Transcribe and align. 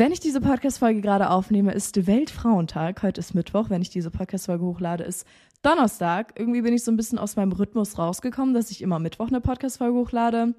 Wenn 0.00 0.12
ich 0.12 0.20
diese 0.20 0.40
Podcast-Folge 0.40 1.02
gerade 1.02 1.28
aufnehme, 1.28 1.74
ist 1.74 2.06
Weltfrauentag. 2.06 3.02
Heute 3.02 3.18
ist 3.20 3.34
Mittwoch. 3.34 3.68
Wenn 3.68 3.82
ich 3.82 3.90
diese 3.90 4.10
Podcast-Folge 4.10 4.64
hochlade, 4.64 5.04
ist 5.04 5.26
Donnerstag. 5.60 6.32
Irgendwie 6.38 6.62
bin 6.62 6.72
ich 6.72 6.84
so 6.84 6.90
ein 6.90 6.96
bisschen 6.96 7.18
aus 7.18 7.36
meinem 7.36 7.52
Rhythmus 7.52 7.98
rausgekommen, 7.98 8.54
dass 8.54 8.70
ich 8.70 8.80
immer 8.80 8.98
Mittwoch 8.98 9.28
eine 9.28 9.42
Podcast-Folge 9.42 9.94
hochlade. 9.98 10.54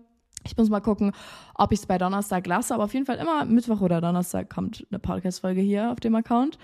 Ich 0.45 0.55
muss 0.57 0.69
mal 0.69 0.79
gucken, 0.79 1.11
ob 1.55 1.71
ich 1.71 1.79
es 1.79 1.87
bei 1.87 1.97
Donnerstag 1.97 2.45
lasse, 2.45 2.75
aber 2.75 2.83
auf 2.83 2.93
jeden 2.93 3.07
Fall 3.07 3.17
immer 3.17 3.43
Mittwoch 3.45 3.81
oder 3.81 3.99
Donnerstag 3.99 4.47
kommt 4.47 4.85
eine 4.91 4.99
Podcast-Folge 4.99 5.61
hier 5.61 5.91
auf 5.91 5.99
dem 5.99 6.13
Account. 6.13 6.59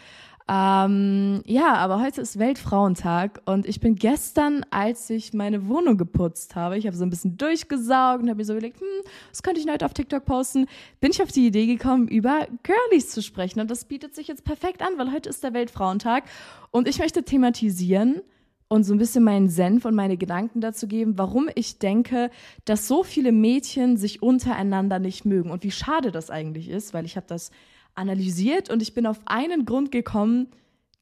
Ähm, 0.50 1.42
ja, 1.46 1.74
aber 1.74 2.02
heute 2.02 2.22
ist 2.22 2.40
Weltfrauentag 2.40 3.42
und 3.44 3.68
ich 3.68 3.82
bin 3.82 3.96
gestern, 3.96 4.66
als 4.70 5.10
ich 5.10 5.34
meine 5.34 5.68
Wohnung 5.68 5.98
geputzt 5.98 6.56
habe, 6.56 6.78
ich 6.78 6.88
habe 6.88 6.96
so 6.96 7.04
ein 7.04 7.10
bisschen 7.10 7.36
durchgesaugt 7.36 8.22
und 8.22 8.30
habe 8.30 8.38
mir 8.38 8.46
so 8.46 8.54
überlegt, 8.54 8.80
hm, 8.80 8.88
was 9.30 9.44
könnte 9.44 9.60
ich 9.60 9.68
heute 9.70 9.86
auf 9.86 9.94
TikTok 9.94 10.24
posten, 10.24 10.68
bin 11.02 11.12
ich 11.12 11.22
auf 11.22 11.34
die 11.34 11.48
Idee 11.48 11.66
gekommen, 11.66 12.08
über 12.08 12.48
Girlies 12.64 13.10
zu 13.10 13.22
sprechen. 13.22 13.60
Und 13.60 13.70
das 13.70 13.84
bietet 13.84 14.16
sich 14.16 14.30
jetzt 14.30 14.46
perfekt 14.46 14.82
an, 14.82 14.94
weil 14.98 15.12
heute 15.12 15.28
ist 15.28 15.44
der 15.44 15.54
Weltfrauentag 15.54 16.24
und 16.72 16.88
ich 16.88 17.00
möchte 17.00 17.24
thematisieren, 17.24 18.22
und 18.70 18.84
so 18.84 18.94
ein 18.94 18.98
bisschen 18.98 19.24
meinen 19.24 19.48
Senf 19.50 19.86
und 19.86 19.96
meine 19.96 20.18
Gedanken 20.18 20.60
dazu 20.60 20.88
geben, 20.88 21.18
warum 21.18 21.50
ich 21.56 21.80
denke, 21.80 22.30
dass 22.66 22.88
so 22.88 23.04
viele 23.04 23.32
Mädchen 23.32 23.96
sich 23.98 24.22
untereinander 24.22 25.00
nicht 25.00 25.24
mögen 25.24 25.52
und 25.52 25.64
wie 25.64 25.72
schade 25.72 26.12
das 26.12 26.30
eigentlich 26.30 26.70
ist, 26.70 26.94
weil 26.94 27.06
ich 27.06 27.16
habe 27.16 27.28
das 27.28 27.52
analysiert 27.98 28.70
und 28.70 28.82
ich 28.82 28.94
bin 28.94 29.06
auf 29.06 29.20
einen 29.26 29.66
Grund 29.66 29.92
gekommen, 29.92 30.48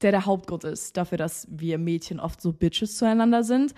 der 0.02 0.10
der 0.10 0.26
Hauptgrund 0.26 0.64
ist 0.64 0.96
dafür, 0.96 1.18
dass 1.18 1.46
wir 1.50 1.78
Mädchen 1.78 2.20
oft 2.20 2.40
so 2.40 2.52
Bitches 2.52 2.96
zueinander 2.96 3.44
sind. 3.44 3.74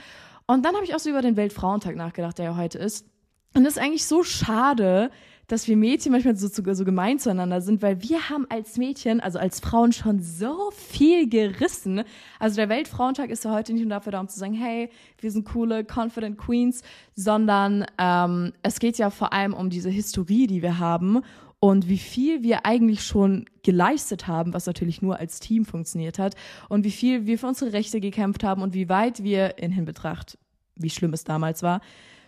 Und 0.47 0.65
dann 0.65 0.75
habe 0.75 0.85
ich 0.85 0.95
auch 0.95 0.99
so 0.99 1.11
über 1.11 1.23
den 1.23 1.37
Weltfrauentag 1.37 1.95
nachgedacht, 1.95 2.39
der 2.39 2.47
ja 2.47 2.57
heute 2.57 2.79
ist. 2.79 3.07
Und 3.55 3.65
das 3.65 3.77
ist 3.77 3.83
eigentlich 3.83 4.07
so 4.07 4.23
schade, 4.23 5.11
dass 5.49 5.67
wir 5.67 5.79
Mädchen 5.79 6.13
manchmal 6.13 6.37
so, 6.37 6.49
so 6.49 6.85
gemein 6.85 7.19
zueinander 7.19 7.63
sind, 7.63 7.81
weil 7.81 8.03
wir 8.03 8.29
haben 8.29 8.47
als 8.51 8.77
Mädchen, 8.77 9.21
also 9.21 9.39
als 9.39 9.61
Frauen 9.61 9.93
schon 9.93 10.21
so 10.21 10.71
viel 10.73 11.29
gerissen. 11.29 12.05
Also 12.39 12.57
der 12.57 12.69
Weltfrauentag 12.69 13.31
ist 13.31 13.45
ja 13.45 13.53
heute 13.53 13.73
nicht 13.73 13.83
nur 13.83 13.91
dafür 13.91 14.13
da, 14.13 14.21
um 14.21 14.29
zu 14.29 14.39
sagen, 14.39 14.53
hey, 14.53 14.91
wir 15.21 15.31
sind 15.31 15.47
coole, 15.47 15.85
confident 15.85 16.37
Queens, 16.37 16.83
sondern 17.15 17.87
ähm, 17.97 18.53
es 18.63 18.79
geht 18.79 18.99
ja 18.99 19.09
vor 19.09 19.33
allem 19.33 19.55
um 19.55 19.71
diese 19.71 19.89
Historie, 19.89 20.47
die 20.47 20.61
wir 20.61 20.79
haben 20.79 21.23
und 21.61 21.89
wie 21.89 21.99
viel 21.99 22.43
wir 22.43 22.65
eigentlich 22.67 23.03
schon 23.03 23.47
geleistet 23.63 24.27
haben, 24.29 24.55
was 24.55 24.67
natürlich 24.67 25.03
nur 25.03 25.19
als 25.19 25.41
Team 25.41 25.65
funktioniert 25.65 26.19
hat 26.19 26.35
und 26.69 26.85
wie 26.85 26.91
viel 26.91 27.27
wir 27.27 27.39
für 27.39 27.49
unsere 27.49 27.73
Rechte 27.73 28.01
gekämpft 28.01 28.45
haben 28.45 28.63
und 28.63 28.75
wie 28.75 28.89
weit 28.89 29.23
wir 29.23 29.59
in 29.59 29.73
Hinbetracht, 29.73 30.39
wie 30.77 30.91
schlimm 30.91 31.13
es 31.13 31.25
damals 31.25 31.63
war, 31.63 31.81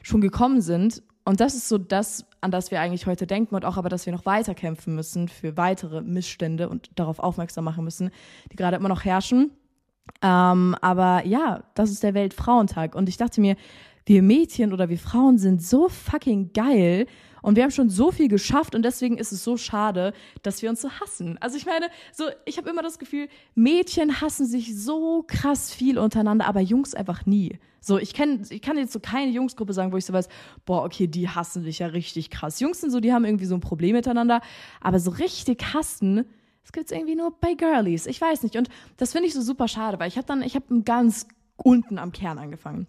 schon 0.02 0.20
gekommen 0.20 0.60
sind. 0.60 1.02
Und 1.24 1.38
das 1.38 1.54
ist 1.54 1.68
so 1.68 1.78
das, 1.78 2.26
an 2.40 2.50
das 2.50 2.72
wir 2.72 2.80
eigentlich 2.80 3.06
heute 3.06 3.26
denken 3.26 3.54
und 3.54 3.64
auch 3.64 3.76
aber, 3.76 3.88
dass 3.88 4.06
wir 4.06 4.12
noch 4.12 4.26
weiter 4.26 4.54
kämpfen 4.54 4.96
müssen 4.96 5.28
für 5.28 5.56
weitere 5.56 6.00
Missstände 6.00 6.68
und 6.68 6.90
darauf 6.96 7.20
aufmerksam 7.20 7.64
machen 7.64 7.84
müssen, 7.84 8.10
die 8.50 8.56
gerade 8.56 8.76
immer 8.78 8.88
noch 8.88 9.04
herrschen. 9.04 9.52
Ähm, 10.22 10.74
aber 10.80 11.24
ja, 11.24 11.62
das 11.74 11.90
ist 11.90 12.02
der 12.02 12.14
Weltfrauentag 12.14 12.96
und 12.96 13.08
ich 13.08 13.16
dachte 13.16 13.40
mir, 13.40 13.54
wir 14.06 14.22
Mädchen 14.22 14.72
oder 14.72 14.88
wir 14.88 14.98
Frauen 14.98 15.38
sind 15.38 15.62
so 15.62 15.88
fucking 15.88 16.52
geil 16.52 17.06
und 17.42 17.56
wir 17.56 17.62
haben 17.62 17.70
schon 17.70 17.90
so 17.90 18.10
viel 18.10 18.28
geschafft 18.28 18.74
und 18.74 18.82
deswegen 18.82 19.18
ist 19.18 19.32
es 19.32 19.44
so 19.44 19.56
schade, 19.56 20.12
dass 20.42 20.62
wir 20.62 20.70
uns 20.70 20.80
so 20.80 20.90
hassen. 20.90 21.38
Also 21.40 21.56
ich 21.56 21.66
meine, 21.66 21.86
so 22.12 22.24
ich 22.44 22.58
habe 22.58 22.70
immer 22.70 22.82
das 22.82 22.98
Gefühl, 22.98 23.28
Mädchen 23.54 24.20
hassen 24.20 24.46
sich 24.46 24.76
so 24.76 25.24
krass 25.26 25.72
viel 25.72 25.98
untereinander, 25.98 26.46
aber 26.46 26.60
Jungs 26.60 26.94
einfach 26.94 27.26
nie. 27.26 27.58
So, 27.82 27.98
ich 27.98 28.12
kenne, 28.12 28.42
ich 28.50 28.60
kann 28.60 28.76
jetzt 28.76 28.92
so 28.92 29.00
keine 29.00 29.30
Jungsgruppe 29.30 29.72
sagen, 29.72 29.90
wo 29.90 29.96
ich 29.96 30.04
so 30.04 30.12
weiß, 30.12 30.28
boah, 30.66 30.84
okay, 30.84 31.06
die 31.06 31.28
hassen 31.28 31.62
sich 31.62 31.78
ja 31.78 31.86
richtig 31.86 32.28
krass. 32.28 32.60
Jungs 32.60 32.80
sind 32.80 32.90
so, 32.90 33.00
die 33.00 33.12
haben 33.12 33.24
irgendwie 33.24 33.46
so 33.46 33.54
ein 33.54 33.60
Problem 33.60 33.96
miteinander, 33.96 34.42
aber 34.82 35.00
so 35.00 35.10
richtig 35.10 35.72
hassen, 35.72 36.26
das 36.62 36.72
gibt's 36.72 36.92
irgendwie 36.92 37.16
nur 37.16 37.32
bei 37.40 37.54
Girlies. 37.54 38.06
Ich 38.06 38.20
weiß 38.20 38.42
nicht. 38.42 38.56
Und 38.56 38.68
das 38.98 39.12
finde 39.12 39.28
ich 39.28 39.34
so 39.34 39.40
super 39.40 39.66
schade, 39.66 39.98
weil 39.98 40.08
ich 40.08 40.16
habe 40.16 40.26
dann, 40.26 40.42
ich 40.42 40.54
habe 40.54 40.82
ganz 40.82 41.26
unten 41.56 41.98
am 41.98 42.12
Kern 42.12 42.38
angefangen. 42.38 42.86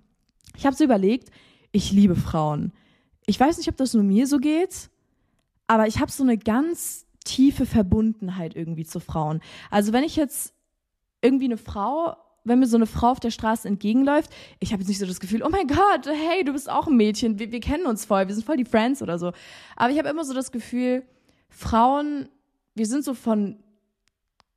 Ich 0.57 0.65
habe 0.65 0.75
so 0.75 0.83
überlegt, 0.83 1.29
ich 1.71 1.91
liebe 1.91 2.15
Frauen 2.15 2.73
ich 3.31 3.39
weiß 3.39 3.57
nicht, 3.57 3.69
ob 3.69 3.77
das 3.77 3.93
nur 3.93 4.03
mir 4.03 4.27
so 4.27 4.39
geht, 4.39 4.89
aber 5.65 5.87
ich 5.87 5.99
habe 5.99 6.11
so 6.11 6.21
eine 6.21 6.37
ganz 6.37 7.05
tiefe 7.23 7.65
Verbundenheit 7.65 8.57
irgendwie 8.57 8.83
zu 8.83 8.99
Frauen. 8.99 9.39
Also 9.69 9.93
wenn 9.93 10.03
ich 10.03 10.17
jetzt 10.17 10.53
irgendwie 11.21 11.45
eine 11.45 11.55
Frau, 11.55 12.17
wenn 12.43 12.59
mir 12.59 12.67
so 12.67 12.75
eine 12.75 12.87
Frau 12.87 13.11
auf 13.11 13.21
der 13.21 13.31
Straße 13.31 13.65
entgegenläuft, 13.69 14.29
ich 14.59 14.73
habe 14.73 14.81
jetzt 14.81 14.89
nicht 14.89 14.99
so 14.99 15.05
das 15.05 15.21
Gefühl, 15.21 15.43
oh 15.43 15.49
mein 15.49 15.67
Gott, 15.67 16.07
hey, 16.07 16.43
du 16.43 16.51
bist 16.51 16.69
auch 16.69 16.87
ein 16.87 16.97
Mädchen, 16.97 17.39
wir, 17.39 17.53
wir 17.53 17.61
kennen 17.61 17.85
uns 17.85 18.03
voll, 18.03 18.27
wir 18.27 18.35
sind 18.35 18.43
voll 18.43 18.57
die 18.57 18.65
Friends 18.65 19.01
oder 19.01 19.17
so. 19.17 19.31
Aber 19.77 19.91
ich 19.91 19.97
habe 19.97 20.09
immer 20.09 20.25
so 20.25 20.33
das 20.33 20.51
Gefühl, 20.51 21.03
Frauen, 21.47 22.27
wir 22.75 22.85
sind 22.85 23.05
so 23.05 23.13
von 23.13 23.63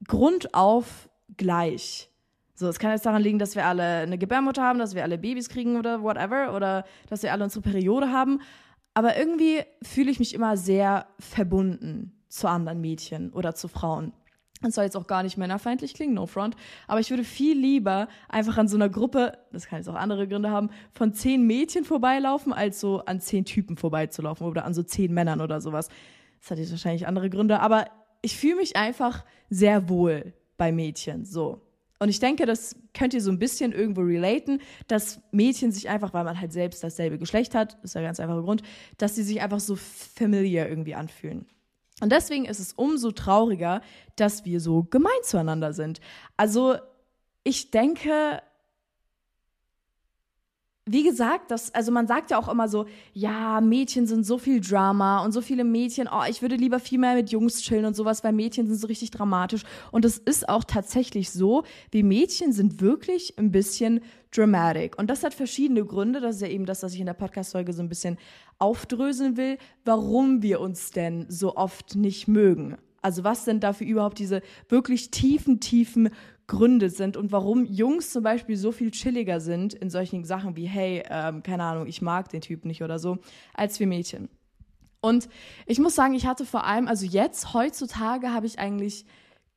Grund 0.09 0.53
auf 0.53 1.09
gleich. 1.37 2.11
So, 2.57 2.67
es 2.67 2.81
kann 2.81 2.91
jetzt 2.91 3.07
daran 3.07 3.23
liegen, 3.23 3.39
dass 3.39 3.55
wir 3.55 3.67
alle 3.67 3.83
eine 3.83 4.19
Gebärmutter 4.19 4.65
haben, 4.65 4.81
dass 4.81 4.97
wir 4.97 5.05
alle 5.05 5.19
Babys 5.19 5.49
kriegen 5.49 5.77
oder 5.77 6.03
whatever 6.03 6.57
oder 6.57 6.85
dass 7.09 7.23
wir 7.23 7.31
alle 7.31 7.45
unsere 7.45 7.63
Periode 7.63 8.11
haben. 8.11 8.41
Aber 8.95 9.17
irgendwie 9.17 9.63
fühle 9.83 10.11
ich 10.11 10.19
mich 10.19 10.35
immer 10.35 10.57
sehr 10.57 11.07
verbunden 11.19 12.13
zu 12.29 12.49
anderen 12.49 12.81
Mädchen 12.81 13.33
oder 13.33 13.55
zu 13.55 13.69
Frauen. 13.69 14.13
Das 14.63 14.77
soll 14.77 14.85
jetzt 14.85 14.97
auch 14.97 15.07
gar 15.07 15.23
nicht 15.23 15.37
männerfeindlich 15.37 15.95
klingen, 15.95 16.15
no 16.15 16.27
front. 16.27 16.57
Aber 16.87 17.01
ich 17.01 17.11
würde 17.11 17.25
viel 17.25 17.59
lieber 17.59 18.09
einfach 18.29 18.57
an 18.57 18.67
so 18.67 18.77
einer 18.77 18.89
Gruppe, 18.89 19.37
das 19.53 19.67
kann 19.67 19.79
jetzt 19.79 19.89
auch 19.89 19.95
andere 19.95 20.27
Gründe 20.27 20.51
haben, 20.51 20.71
von 20.93 21.13
zehn 21.13 21.47
Mädchen 21.47 21.85
vorbeilaufen, 21.85 22.53
als 22.53 22.81
so 22.81 23.05
an 23.05 23.21
zehn 23.21 23.45
Typen 23.45 23.77
vorbeizulaufen 23.77 24.47
oder 24.47 24.65
an 24.65 24.73
so 24.73 24.83
zehn 24.83 25.13
Männern 25.13 25.41
oder 25.41 25.61
sowas. 25.61 25.89
Das 26.41 26.53
hat 26.53 26.59
jetzt 26.59 26.71
wahrscheinlich 26.71 27.07
andere 27.07 27.31
Gründe, 27.31 27.61
aber 27.61 27.87
ich 28.23 28.39
fühle 28.39 28.57
mich 28.57 28.77
einfach 28.77 29.25
sehr 29.51 29.89
wohl 29.89 30.33
bei 30.57 30.73
Mädchen, 30.73 31.25
so. 31.25 31.61
Und 31.99 32.09
ich 32.09 32.19
denke, 32.19 32.45
das 32.45 32.77
könnt 32.93 33.15
ihr 33.15 33.21
so 33.21 33.31
ein 33.31 33.39
bisschen 33.39 33.73
irgendwo 33.73 34.03
relaten, 34.03 34.61
dass 34.89 35.21
Mädchen 35.31 35.73
sich 35.73 35.89
einfach, 35.89 36.13
weil 36.13 36.25
man 36.25 36.41
halt 36.41 36.53
selbst 36.53 36.83
dasselbe 36.83 37.19
Geschlecht 37.19 37.55
hat, 37.55 37.79
ist 37.83 37.95
der 37.95 38.03
ganz 38.03 38.21
einfache 38.21 38.43
Grund, 38.43 38.63
dass 38.99 39.15
sie 39.15 39.23
sich 39.23 39.41
einfach 39.41 39.61
so 39.61 39.77
familiar 39.77 40.69
irgendwie 40.69 40.95
anfühlen. 40.95 41.47
Und 42.01 42.11
deswegen 42.11 42.45
ist 42.45 42.59
es 42.59 42.73
umso 42.73 43.13
trauriger, 43.13 43.81
dass 44.17 44.45
wir 44.45 44.61
so 44.61 44.83
gemein 44.83 45.13
zueinander 45.23 45.73
sind. 45.73 46.01
Also 46.37 46.77
ich 47.45 47.71
denke, 47.71 48.43
wie 50.87 51.03
gesagt, 51.03 51.51
das, 51.51 51.75
also 51.75 51.91
man 51.91 52.07
sagt 52.07 52.31
ja 52.31 52.39
auch 52.39 52.49
immer 52.49 52.69
so, 52.69 52.85
ja, 53.15 53.63
Mädchen 53.63 54.07
sind 54.07 54.25
so 54.25 54.37
viel 54.37 54.61
Drama 54.61 55.25
und 55.25 55.33
so 55.33 55.41
viele 55.41 55.65
Mädchen, 55.65 56.09
oh, 56.13 56.25
ich 56.29 56.43
würde 56.43 56.57
lieber 56.57 56.79
viel 56.79 56.99
mehr 56.99 57.15
mit 57.15 57.31
Jungs 57.31 57.63
chillen 57.63 57.87
und 57.87 57.97
sowas, 57.97 58.23
weil 58.23 58.35
Mädchen 58.35 58.67
sind 58.67 58.77
so 58.77 58.87
richtig 58.87 59.11
dramatisch. 59.11 59.63
Und 59.93 60.05
es 60.05 60.19
ist 60.19 60.47
auch 60.47 60.63
tatsächlich 60.63 61.31
so, 61.31 61.65
wie 61.91 62.03
Mädchen 62.03 62.53
sind 62.53 62.83
wirklich 62.83 63.39
ein 63.39 63.51
bisschen 63.51 64.01
dramatic. 64.31 64.99
Und 64.99 65.09
das 65.09 65.25
hat 65.25 65.33
verschiedene 65.33 65.87
Gründe. 65.87 66.21
Das 66.21 66.37
ist 66.37 66.43
ja 66.43 66.49
eben 66.49 66.67
das, 66.67 66.83
was 66.83 66.93
ich 66.93 67.01
in 67.01 67.07
der 67.07 67.15
Podcast-Folge 67.15 67.73
so 67.73 67.83
ein 67.83 67.89
bisschen 67.89 68.19
aufdröseln 68.59 69.39
will, 69.39 69.57
warum 69.87 70.43
wir 70.43 70.61
uns 70.61 70.91
denn 70.91 71.25
so 71.31 71.57
oft 71.57 71.97
nicht 71.97 72.29
mögen. 72.29 72.77
Also 73.01 73.23
was 73.23 73.45
denn 73.45 73.61
dafür 73.61 73.87
überhaupt 73.87 74.19
diese 74.19 74.43
wirklich 74.71 75.11
tiefen, 75.11 75.61
tiefen 75.61 76.09
Gründe 76.47 76.91
sind 76.91 77.17
und 77.17 77.33
warum 77.33 77.65
Jungs 77.65 78.11
zum 78.11 78.23
Beispiel 78.23 78.57
so 78.57 78.73
viel 78.73 78.91
chilliger 78.91 79.41
sind 79.41 79.75
in 79.75 79.91
solchen 79.91 80.25
Sachen 80.25 80.57
wie, 80.57 80.67
hey, 80.67 81.03
ähm, 81.09 81.43
keine 81.43 81.65
Ahnung, 81.65 81.87
ich 81.87 82.03
mag 82.03 82.29
den 82.29 82.41
Typ 82.41 82.65
nicht 82.65 82.83
oder 82.83 82.99
so, 82.99 83.19
als 83.55 83.81
wir 83.81 83.87
Mädchen. 83.87 84.29
Und 85.01 85.29
ich 85.67 85.79
muss 85.79 85.95
sagen, 85.95 86.15
ich 86.15 86.27
hatte 86.27 86.47
vor 86.47 86.65
allem, 86.65 86.89
also 86.89 87.07
jetzt, 87.07 87.53
heutzutage 87.55 88.31
habe 88.31 88.47
ich 88.47 88.59
eigentlich 88.59 89.05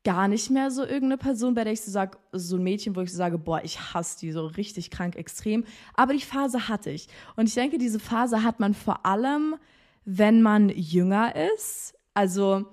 gar 0.04 0.28
nicht 0.28 0.50
mehr 0.50 0.70
so 0.70 0.82
irgendeine 0.82 1.18
Person, 1.18 1.54
bei 1.54 1.64
der 1.64 1.72
ich 1.72 1.82
so 1.82 1.90
sage, 1.90 2.18
so 2.32 2.56
ein 2.56 2.62
Mädchen, 2.62 2.96
wo 2.96 3.00
ich 3.00 3.10
so 3.10 3.18
sage, 3.18 3.38
boah, 3.38 3.62
ich 3.62 3.92
hasse 3.92 4.18
die 4.20 4.32
so 4.32 4.46
richtig 4.46 4.90
krank 4.90 5.16
extrem. 5.16 5.64
Aber 5.94 6.12
die 6.12 6.20
Phase 6.20 6.68
hatte 6.68 6.90
ich. 6.90 7.08
Und 7.36 7.48
ich 7.48 7.54
denke, 7.54 7.78
diese 7.78 7.98
Phase 7.98 8.42
hat 8.42 8.60
man 8.60 8.74
vor 8.74 9.04
allem, 9.04 9.56
wenn 10.04 10.40
man 10.42 10.70
jünger 10.70 11.34
ist. 11.54 11.94
Also 12.14 12.66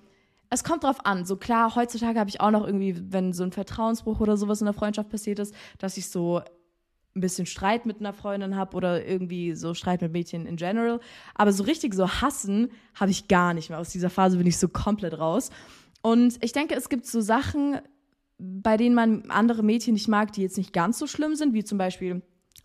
es 0.55 0.63
kommt 0.63 0.83
drauf 0.83 1.05
an. 1.05 1.25
So 1.25 1.35
klar, 1.35 1.75
heutzutage 1.75 2.17
habe 2.17 2.29
ich 2.29 2.39
auch 2.39 2.49
noch 2.49 2.65
irgendwie, 2.65 2.95
wenn 3.11 3.33
so 3.33 3.43
ein 3.43 3.51
Vertrauensbruch 3.51 4.21
oder 4.21 4.37
sowas 4.37 4.61
in 4.61 4.65
der 4.65 4.73
Freundschaft 4.73 5.09
passiert 5.09 5.39
ist, 5.39 5.53
dass 5.79 5.97
ich 5.97 6.09
so 6.09 6.41
ein 7.15 7.21
bisschen 7.21 7.45
Streit 7.45 7.85
mit 7.85 7.99
einer 7.99 8.13
Freundin 8.13 8.55
habe 8.55 8.75
oder 8.75 9.05
irgendwie 9.05 9.53
so 9.53 9.73
Streit 9.73 10.01
mit 10.01 10.13
Mädchen 10.13 10.45
in 10.45 10.55
general. 10.55 11.01
Aber 11.33 11.51
so 11.51 11.63
richtig 11.63 11.93
so 11.93 12.09
hassen 12.09 12.71
habe 12.93 13.11
ich 13.11 13.27
gar 13.27 13.53
nicht 13.53 13.69
mehr. 13.69 13.79
Aus 13.79 13.89
dieser 13.89 14.09
Phase 14.09 14.37
bin 14.37 14.47
ich 14.47 14.57
so 14.57 14.69
komplett 14.69 15.19
raus. 15.19 15.49
Und 16.01 16.37
ich 16.41 16.53
denke, 16.53 16.75
es 16.75 16.87
gibt 16.87 17.05
so 17.05 17.19
Sachen, 17.19 17.79
bei 18.37 18.77
denen 18.77 18.95
man 18.95 19.29
andere 19.29 19.61
Mädchen 19.61 19.93
nicht 19.93 20.07
mag, 20.07 20.31
die 20.31 20.41
jetzt 20.41 20.57
nicht 20.57 20.71
ganz 20.71 20.99
so 20.99 21.07
schlimm 21.07 21.35
sind, 21.35 21.53
wie 21.53 21.65
zum 21.65 21.77
Beispiel, 21.77 22.21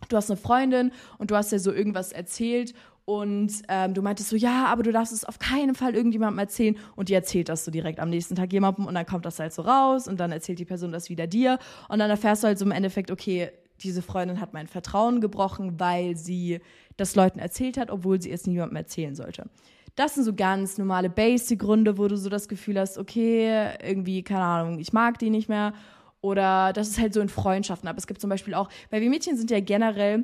du 0.07 0.15
hast 0.15 0.31
eine 0.31 0.37
Freundin 0.37 0.91
und 1.17 1.31
du 1.31 1.35
hast 1.35 1.51
ja 1.51 1.59
so 1.59 1.73
irgendwas 1.73 2.13
erzählt 2.13 2.73
und 3.05 3.51
ähm, 3.67 3.93
du 3.93 4.01
meintest 4.01 4.29
so, 4.29 4.35
ja, 4.35 4.65
aber 4.65 4.83
du 4.83 4.91
darfst 4.91 5.11
es 5.11 5.25
auf 5.25 5.39
keinen 5.39 5.75
Fall 5.75 5.95
irgendjemandem 5.95 6.39
erzählen. 6.39 6.77
Und 6.95 7.09
die 7.09 7.13
erzählt 7.13 7.49
das 7.49 7.65
so 7.65 7.71
direkt 7.71 7.99
am 7.99 8.09
nächsten 8.09 8.35
Tag 8.35 8.53
jemandem 8.53 8.85
und 8.85 8.93
dann 8.93 9.05
kommt 9.05 9.25
das 9.25 9.39
halt 9.39 9.53
so 9.53 9.63
raus 9.63 10.07
und 10.07 10.19
dann 10.19 10.31
erzählt 10.31 10.59
die 10.59 10.65
Person 10.65 10.91
das 10.91 11.09
wieder 11.09 11.27
dir. 11.27 11.57
Und 11.89 11.99
dann 11.99 12.09
erfährst 12.09 12.43
du 12.43 12.47
halt 12.47 12.59
so 12.59 12.65
im 12.65 12.71
Endeffekt, 12.71 13.11
okay, 13.11 13.49
diese 13.81 14.01
Freundin 14.01 14.39
hat 14.39 14.53
mein 14.53 14.67
Vertrauen 14.67 15.21
gebrochen, 15.21 15.79
weil 15.79 16.15
sie 16.15 16.59
das 16.97 17.15
Leuten 17.15 17.39
erzählt 17.39 17.77
hat, 17.77 17.89
obwohl 17.89 18.21
sie 18.21 18.31
es 18.31 18.45
niemandem 18.45 18.75
erzählen 18.75 19.15
sollte. 19.15 19.49
Das 19.95 20.15
sind 20.15 20.23
so 20.23 20.33
ganz 20.33 20.77
normale 20.77 21.09
Basic-Gründe, 21.09 21.97
wo 21.97 22.07
du 22.07 22.15
so 22.15 22.29
das 22.29 22.47
Gefühl 22.47 22.79
hast, 22.79 22.97
okay, 22.97 23.71
irgendwie, 23.83 24.23
keine 24.23 24.43
Ahnung, 24.43 24.79
ich 24.79 24.93
mag 24.93 25.17
die 25.17 25.31
nicht 25.31 25.49
mehr. 25.49 25.73
Oder 26.21 26.71
das 26.71 26.89
ist 26.89 26.99
halt 26.99 27.15
so 27.15 27.19
in 27.19 27.29
Freundschaften. 27.29 27.89
Aber 27.89 27.97
es 27.97 28.07
gibt 28.07 28.21
zum 28.21 28.29
Beispiel 28.29 28.53
auch, 28.53 28.69
weil 28.91 29.01
wir 29.01 29.09
Mädchen 29.09 29.35
sind 29.35 29.49
ja 29.49 29.59
generell, 29.59 30.23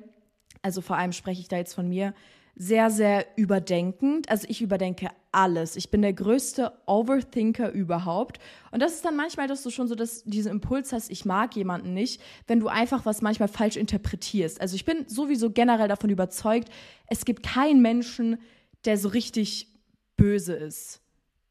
also 0.62 0.81
vor 0.81 0.95
allem 0.95 1.12
spreche 1.12 1.41
ich 1.41 1.47
da 1.47 1.57
jetzt 1.57 1.74
von 1.74 1.89
mir, 1.89 2.13
sehr, 2.59 2.89
sehr 2.89 3.25
überdenkend. 3.36 4.30
Also 4.30 4.48
ich 4.50 4.63
überdenke 4.63 5.09
alles. 5.31 5.75
Ich 5.75 5.92
bin 5.92 6.01
der 6.01 6.13
größte 6.13 6.71
Overthinker 6.88 7.71
überhaupt. 7.71 8.39
Und 8.71 8.81
das 8.81 8.94
ist 8.94 9.06
dann 9.06 9.15
manchmal, 9.15 9.48
dass 9.48 9.62
du 9.62 9.69
schon 9.69 9.88
so 9.88 9.94
das, 9.94 10.24
diesen 10.24 10.51
Impuls 10.51 10.92
hast, 10.92 11.12
ich 11.12 11.24
mag 11.24 11.56
jemanden 11.56 11.94
nicht, 11.94 12.19
wenn 12.48 12.59
du 12.59 12.68
einfach 12.68 13.06
was 13.06 13.21
manchmal 13.21 13.48
falsch 13.48 13.77
interpretierst. 13.77 14.59
Also 14.59 14.75
ich 14.75 14.86
bin 14.86 15.07
sowieso 15.07 15.51
generell 15.51 15.88
davon 15.88 16.09
überzeugt, 16.09 16.69
es 17.06 17.25
gibt 17.25 17.44
keinen 17.44 17.83
Menschen, 17.83 18.39
der 18.86 18.98
so 18.98 19.10
richtig 19.10 19.68
böse 20.15 20.53
ist. 20.53 21.01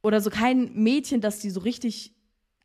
Oder 0.03 0.21
so 0.21 0.31
kein 0.31 0.75
Mädchen, 0.75 1.21
das 1.21 1.39
die 1.39 1.51
so 1.51 1.61
richtig 1.61 2.16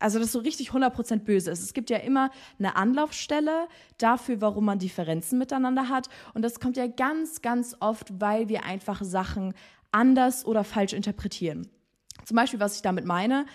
also 0.02 0.18
das 0.18 0.32
so 0.32 0.40
richtig 0.40 0.70
100% 0.70 1.20
böse 1.20 1.50
ist. 1.50 1.62
Es 1.62 1.72
gibt 1.72 1.90
ja 1.90 1.98
immer 1.98 2.30
eine 2.58 2.76
Anlaufstelle 2.76 3.68
dafür, 3.98 4.40
warum 4.40 4.64
man 4.64 4.78
Differenzen 4.78 5.38
miteinander 5.38 5.88
hat. 5.88 6.08
Und 6.34 6.42
das 6.42 6.60
kommt 6.60 6.76
ja 6.76 6.86
ganz, 6.86 7.40
ganz 7.42 7.76
oft, 7.80 8.20
weil 8.20 8.48
wir 8.48 8.64
einfach 8.64 9.02
Sachen 9.02 9.54
anders 9.90 10.44
oder 10.44 10.64
falsch 10.64 10.92
interpretieren. 10.92 11.68
Zum 12.24 12.36
Beispiel, 12.36 12.60
was 12.60 12.76
ich 12.76 12.82
damit 12.82 13.04
meine, 13.04 13.46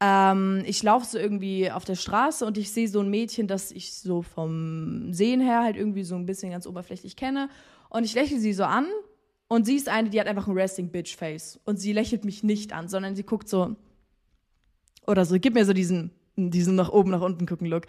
ähm, 0.00 0.62
ich 0.66 0.82
laufe 0.82 1.06
so 1.06 1.18
irgendwie 1.18 1.70
auf 1.70 1.84
der 1.84 1.94
Straße 1.94 2.44
und 2.44 2.58
ich 2.58 2.70
sehe 2.70 2.88
so 2.88 3.00
ein 3.00 3.08
Mädchen, 3.08 3.46
das 3.46 3.70
ich 3.70 3.94
so 3.94 4.22
vom 4.22 5.12
Sehen 5.12 5.40
her 5.40 5.62
halt 5.62 5.76
irgendwie 5.76 6.04
so 6.04 6.16
ein 6.16 6.26
bisschen 6.26 6.50
ganz 6.50 6.66
oberflächlich 6.66 7.16
kenne. 7.16 7.48
Und 7.88 8.04
ich 8.04 8.14
lächle 8.14 8.38
sie 8.38 8.52
so 8.52 8.64
an 8.64 8.86
und 9.48 9.64
sie 9.64 9.76
ist 9.76 9.88
eine, 9.88 10.10
die 10.10 10.20
hat 10.20 10.26
einfach 10.26 10.48
ein 10.48 10.54
Resting 10.54 10.90
Bitch 10.90 11.16
Face. 11.16 11.60
Und 11.64 11.78
sie 11.78 11.92
lächelt 11.92 12.24
mich 12.24 12.42
nicht 12.42 12.72
an, 12.72 12.88
sondern 12.88 13.16
sie 13.16 13.22
guckt 13.22 13.48
so, 13.48 13.76
oder 15.06 15.24
so. 15.24 15.36
Gib 15.38 15.54
mir 15.54 15.64
so 15.64 15.72
diesen, 15.72 16.10
diesen 16.36 16.74
nach 16.74 16.90
oben, 16.90 17.10
nach 17.10 17.20
unten 17.20 17.46
gucken 17.46 17.66
Look. 17.66 17.84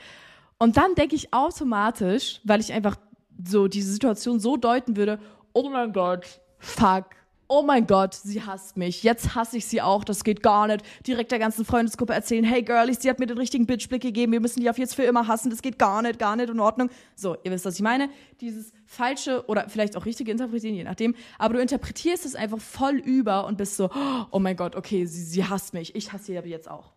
Und 0.60 0.78
dann 0.78 0.96
denke 0.96 1.16
ich 1.16 1.34
automatisch, 1.34 2.42
weil 2.44 2.60
ich 2.60 2.74
einfach 2.74 2.98
so 3.46 3.68
diese 3.68 3.92
Situation 3.92 4.40
so 4.40 4.58
deuten 4.58 4.98
würde, 4.98 5.20
oh 5.54 5.70
mein 5.70 5.94
Gott, 5.94 6.42
fuck, 6.58 7.06
oh 7.48 7.62
mein 7.62 7.88
Gott, 7.88 8.14
sie 8.14 8.42
hasst 8.42 8.78
mich. 8.78 9.04
Jetzt 9.04 9.36
hasse 9.36 9.58
ich 9.58 9.66
sie 9.66 9.82
auch, 9.82 10.04
das 10.04 10.24
geht 10.24 10.44
gar 10.44 10.68
nicht. 10.68 10.84
Direkt 11.06 11.32
der 11.32 11.40
ganzen 11.40 11.66
Freundesgruppe 11.66 12.14
erzählen, 12.14 12.44
hey 12.44 12.62
Girlies, 12.62 13.02
sie 13.02 13.10
hat 13.10 13.20
mir 13.20 13.26
den 13.26 13.38
richtigen 13.38 13.66
Bitchblick 13.66 14.02
gegeben, 14.02 14.32
wir 14.32 14.40
müssen 14.40 14.60
die 14.60 14.70
auf 14.70 14.78
jetzt 14.78 14.96
für 14.96 15.04
immer 15.04 15.28
hassen, 15.28 15.50
das 15.50 15.62
geht 15.62 15.80
gar 15.80 16.02
nicht, 16.02 16.20
gar 16.20 16.36
nicht 16.36 16.50
in 16.50 16.60
Ordnung. 16.60 16.90
So, 17.16 17.38
ihr 17.44 17.52
wisst, 17.52 17.66
was 17.66 17.76
ich 17.76 17.82
meine. 17.82 18.10
Dieses 18.42 18.74
falsche 18.86 19.46
oder 19.48 19.70
vielleicht 19.70 19.96
auch 19.96 20.06
richtige 20.06 20.32
Interpretieren, 20.32 20.76
je 20.76 20.84
nachdem. 20.84 21.16
Aber 21.38 21.56
du 21.56 21.62
interpretierst 21.62 22.26
es 22.26 22.36
einfach 22.36 22.60
voll 22.60 22.98
über 22.98 23.46
und 23.46 23.58
bist 23.58 23.78
so, 23.78 23.90
oh 24.32 24.40
mein 24.40 24.56
Gott, 24.56 24.76
okay, 24.76 25.06
sie, 25.06 25.24
sie 25.24 25.46
hasst 25.46 25.74
mich, 25.74 25.96
ich 25.96 26.12
hasse 26.12 26.26
sie 26.26 26.38
aber 26.38 26.48
jetzt 26.48 26.70
auch. 26.70 26.97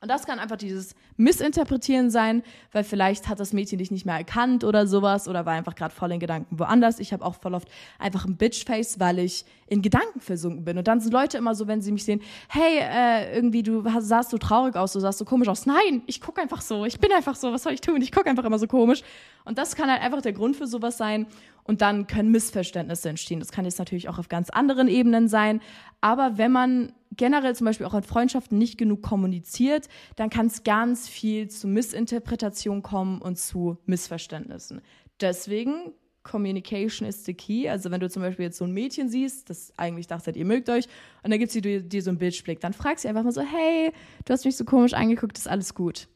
Und 0.00 0.08
das 0.08 0.26
kann 0.26 0.38
einfach 0.38 0.56
dieses 0.56 0.94
Missinterpretieren 1.16 2.08
sein, 2.08 2.44
weil 2.70 2.84
vielleicht 2.84 3.28
hat 3.28 3.40
das 3.40 3.52
Mädchen 3.52 3.78
dich 3.78 3.90
nicht 3.90 4.06
mehr 4.06 4.14
erkannt 4.14 4.62
oder 4.62 4.86
sowas 4.86 5.26
oder 5.26 5.44
war 5.44 5.54
einfach 5.54 5.74
gerade 5.74 5.92
voll 5.92 6.12
in 6.12 6.20
Gedanken 6.20 6.56
woanders. 6.56 7.00
Ich 7.00 7.12
habe 7.12 7.24
auch 7.24 7.34
voll 7.34 7.52
oft 7.54 7.68
einfach 7.98 8.24
ein 8.24 8.36
Bitchface, 8.36 9.00
weil 9.00 9.18
ich 9.18 9.44
in 9.66 9.82
Gedanken 9.82 10.20
versunken 10.20 10.64
bin. 10.64 10.78
Und 10.78 10.86
dann 10.86 11.00
sind 11.00 11.12
Leute 11.12 11.36
immer 11.36 11.56
so, 11.56 11.66
wenn 11.66 11.80
sie 11.82 11.90
mich 11.90 12.04
sehen, 12.04 12.22
hey, 12.48 12.78
äh, 12.78 13.34
irgendwie 13.34 13.64
du 13.64 13.82
sahst 13.98 14.30
so 14.30 14.38
traurig 14.38 14.76
aus, 14.76 14.92
du 14.92 15.00
sahst 15.00 15.18
so 15.18 15.24
komisch 15.24 15.48
aus. 15.48 15.66
Nein, 15.66 16.02
ich 16.06 16.20
gucke 16.20 16.40
einfach 16.40 16.60
so, 16.60 16.84
ich 16.84 17.00
bin 17.00 17.10
einfach 17.10 17.34
so, 17.34 17.52
was 17.52 17.64
soll 17.64 17.72
ich 17.72 17.80
tun? 17.80 18.00
Ich 18.00 18.12
gucke 18.12 18.30
einfach 18.30 18.44
immer 18.44 18.60
so 18.60 18.68
komisch. 18.68 19.02
Und 19.44 19.58
das 19.58 19.74
kann 19.74 19.90
halt 19.90 20.00
einfach 20.00 20.22
der 20.22 20.32
Grund 20.32 20.54
für 20.54 20.68
sowas 20.68 20.96
sein. 20.96 21.26
Und 21.64 21.82
dann 21.82 22.06
können 22.06 22.30
Missverständnisse 22.30 23.08
entstehen. 23.08 23.40
Das 23.40 23.50
kann 23.50 23.64
jetzt 23.64 23.78
natürlich 23.78 24.08
auch 24.08 24.18
auf 24.18 24.28
ganz 24.28 24.48
anderen 24.48 24.86
Ebenen 24.88 25.28
sein. 25.28 25.60
Aber 26.00 26.38
wenn 26.38 26.52
man 26.52 26.92
generell 27.16 27.54
zum 27.54 27.64
Beispiel 27.66 27.86
auch 27.86 27.94
in 27.94 28.02
Freundschaften 28.02 28.58
nicht 28.58 28.78
genug 28.78 29.02
kommuniziert, 29.02 29.88
dann 30.16 30.30
kann 30.30 30.46
es 30.46 30.64
ganz 30.64 31.08
viel 31.08 31.48
zu 31.48 31.68
Missinterpretationen 31.68 32.82
kommen 32.82 33.20
und 33.20 33.38
zu 33.38 33.78
Missverständnissen. 33.86 34.80
Deswegen 35.20 35.92
Communication 36.22 37.08
is 37.08 37.24
the 37.24 37.34
key. 37.34 37.68
Also 37.68 37.90
wenn 37.90 38.00
du 38.00 38.10
zum 38.10 38.22
Beispiel 38.22 38.46
jetzt 38.46 38.58
so 38.58 38.64
ein 38.64 38.72
Mädchen 38.72 39.08
siehst, 39.08 39.48
das 39.48 39.72
eigentlich 39.78 40.06
dachtet, 40.06 40.36
ihr 40.36 40.44
mögt 40.44 40.68
euch, 40.68 40.84
und 41.22 41.30
dann 41.30 41.38
gibt 41.38 41.52
sie 41.52 41.62
dir, 41.62 41.80
dir 41.82 42.02
so 42.02 42.10
einen 42.10 42.18
Bildblick, 42.18 42.60
dann 42.60 42.74
fragst 42.74 43.02
sie 43.02 43.08
einfach 43.08 43.24
mal 43.24 43.32
so, 43.32 43.40
hey, 43.40 43.92
du 44.24 44.32
hast 44.32 44.44
mich 44.44 44.56
so 44.56 44.64
komisch 44.64 44.92
angeguckt, 44.92 45.38
ist 45.38 45.48
alles 45.48 45.74
gut. 45.74 46.08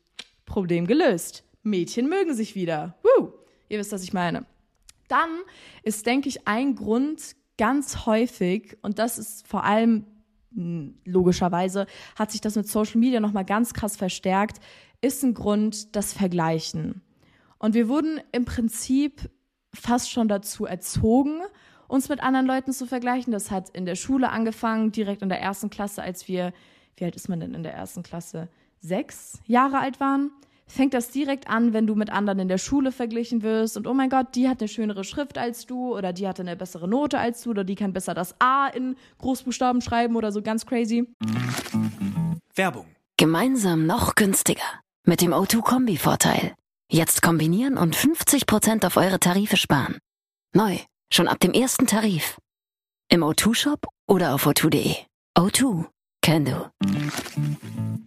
Problem 0.44 0.86
gelöst. 0.86 1.44
Mädchen 1.62 2.08
mögen 2.08 2.34
sich 2.34 2.54
wieder. 2.54 2.96
Woo! 3.02 3.32
Ihr 3.68 3.78
wisst, 3.78 3.92
was 3.92 4.02
ich 4.02 4.12
meine 4.12 4.44
dann 5.12 5.42
ist, 5.82 6.06
denke 6.06 6.28
ich, 6.30 6.48
ein 6.48 6.74
Grund 6.74 7.36
ganz 7.58 8.06
häufig, 8.06 8.78
und 8.80 8.98
das 8.98 9.18
ist 9.18 9.46
vor 9.46 9.62
allem 9.62 10.06
logischerweise, 11.04 11.86
hat 12.16 12.30
sich 12.30 12.40
das 12.40 12.56
mit 12.56 12.68
Social 12.68 12.98
Media 12.98 13.20
nochmal 13.20 13.44
ganz 13.44 13.74
krass 13.74 13.96
verstärkt, 13.96 14.60
ist 15.00 15.22
ein 15.22 15.34
Grund 15.34 15.96
das 15.96 16.12
Vergleichen. 16.12 17.02
Und 17.58 17.74
wir 17.74 17.88
wurden 17.88 18.20
im 18.32 18.44
Prinzip 18.44 19.30
fast 19.74 20.10
schon 20.10 20.28
dazu 20.28 20.66
erzogen, 20.66 21.40
uns 21.88 22.08
mit 22.08 22.22
anderen 22.22 22.46
Leuten 22.46 22.72
zu 22.72 22.86
vergleichen. 22.86 23.32
Das 23.32 23.50
hat 23.50 23.68
in 23.70 23.86
der 23.86 23.96
Schule 23.96 24.30
angefangen, 24.30 24.92
direkt 24.92 25.22
in 25.22 25.28
der 25.28 25.40
ersten 25.40 25.70
Klasse, 25.70 26.02
als 26.02 26.28
wir, 26.28 26.52
wie 26.96 27.04
alt 27.04 27.16
ist 27.16 27.28
man 27.28 27.40
denn 27.40 27.54
in 27.54 27.62
der 27.62 27.74
ersten 27.74 28.02
Klasse? 28.02 28.48
Sechs 28.80 29.40
Jahre 29.46 29.78
alt 29.78 30.00
waren 30.00 30.30
fängt 30.72 30.94
das 30.94 31.10
direkt 31.10 31.48
an, 31.48 31.72
wenn 31.72 31.86
du 31.86 31.94
mit 31.94 32.10
anderen 32.10 32.38
in 32.38 32.48
der 32.48 32.58
Schule 32.58 32.92
verglichen 32.92 33.42
wirst 33.42 33.76
und 33.76 33.86
oh 33.86 33.94
mein 33.94 34.08
Gott, 34.08 34.34
die 34.34 34.48
hat 34.48 34.60
eine 34.60 34.68
schönere 34.68 35.04
Schrift 35.04 35.38
als 35.38 35.66
du 35.66 35.96
oder 35.96 36.12
die 36.12 36.26
hatte 36.26 36.42
eine 36.42 36.56
bessere 36.56 36.88
Note 36.88 37.18
als 37.18 37.42
du 37.42 37.50
oder 37.50 37.64
die 37.64 37.74
kann 37.74 37.92
besser 37.92 38.14
das 38.14 38.34
A 38.40 38.68
in 38.68 38.96
Großbuchstaben 39.18 39.82
schreiben 39.82 40.16
oder 40.16 40.32
so 40.32 40.42
ganz 40.42 40.66
crazy. 40.66 41.06
Werbung. 42.54 42.86
Gemeinsam 43.16 43.86
noch 43.86 44.14
günstiger. 44.14 44.62
Mit 45.04 45.20
dem 45.20 45.32
O2-Kombi-Vorteil. 45.32 46.54
Jetzt 46.90 47.22
kombinieren 47.22 47.76
und 47.76 47.96
50% 47.96 48.86
auf 48.86 48.96
eure 48.96 49.20
Tarife 49.20 49.56
sparen. 49.56 49.98
Neu, 50.54 50.78
schon 51.12 51.28
ab 51.28 51.40
dem 51.40 51.52
ersten 51.52 51.86
Tarif. 51.86 52.38
Im 53.08 53.22
O2-Shop 53.22 53.86
oder 54.06 54.34
auf 54.34 54.46
o2.de. 54.46 54.96
O2, 55.36 55.86
can 56.22 56.44
do. 56.44 56.70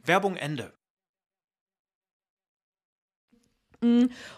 Werbung 0.05 0.35
Ende. 0.35 0.73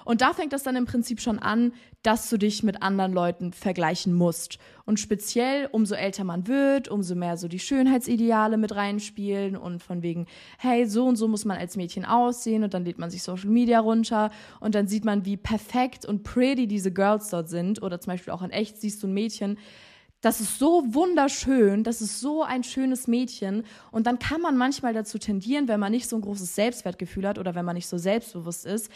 Und 0.05 0.21
da 0.21 0.33
fängt 0.33 0.53
das 0.53 0.63
dann 0.63 0.75
im 0.75 0.85
Prinzip 0.85 1.21
schon 1.21 1.39
an, 1.39 1.73
dass 2.03 2.29
du 2.29 2.37
dich 2.37 2.63
mit 2.63 2.81
anderen 2.81 3.11
Leuten 3.11 3.51
vergleichen 3.51 4.13
musst. 4.13 4.59
Und 4.85 4.99
speziell, 4.99 5.67
umso 5.71 5.95
älter 5.95 6.23
man 6.23 6.47
wird, 6.47 6.87
umso 6.87 7.15
mehr 7.15 7.35
so 7.37 7.47
die 7.47 7.59
Schönheitsideale 7.59 8.57
mit 8.57 8.75
reinspielen 8.75 9.57
und 9.57 9.83
von 9.83 10.03
wegen, 10.03 10.25
hey, 10.57 10.85
so 10.85 11.05
und 11.05 11.17
so 11.17 11.27
muss 11.27 11.43
man 11.43 11.57
als 11.57 11.75
Mädchen 11.75 12.05
aussehen 12.05 12.63
und 12.63 12.73
dann 12.73 12.85
lädt 12.85 12.97
man 12.97 13.09
sich 13.09 13.23
Social 13.23 13.49
Media 13.49 13.79
runter 13.79 14.31
und 14.59 14.75
dann 14.75 14.87
sieht 14.87 15.03
man, 15.03 15.25
wie 15.25 15.37
perfekt 15.37 16.05
und 16.05 16.23
pretty 16.23 16.67
diese 16.67 16.93
Girls 16.93 17.29
dort 17.29 17.49
sind. 17.49 17.81
Oder 17.81 17.99
zum 17.99 18.13
Beispiel 18.13 18.31
auch 18.31 18.41
in 18.41 18.51
echt 18.51 18.77
siehst 18.77 19.03
du 19.03 19.07
ein 19.07 19.13
Mädchen, 19.13 19.57
das 20.21 20.41
ist 20.41 20.57
so 20.57 20.83
wunderschön, 20.87 21.83
das 21.83 22.01
ist 22.01 22.19
so 22.19 22.43
ein 22.43 22.63
schönes 22.63 23.07
Mädchen. 23.07 23.63
Und 23.91 24.07
dann 24.07 24.17
kann 24.17 24.41
man 24.41 24.57
manchmal 24.57 24.93
dazu 24.93 25.19
tendieren, 25.19 25.67
wenn 25.67 25.79
man 25.79 25.91
nicht 25.91 26.09
so 26.09 26.15
ein 26.15 26.21
großes 26.21 26.55
Selbstwertgefühl 26.55 27.27
hat 27.27 27.37
oder 27.37 27.53
wenn 27.53 27.65
man 27.65 27.75
nicht 27.75 27.87
so 27.87 27.97
selbstbewusst 27.97 28.65
ist, 28.65 28.91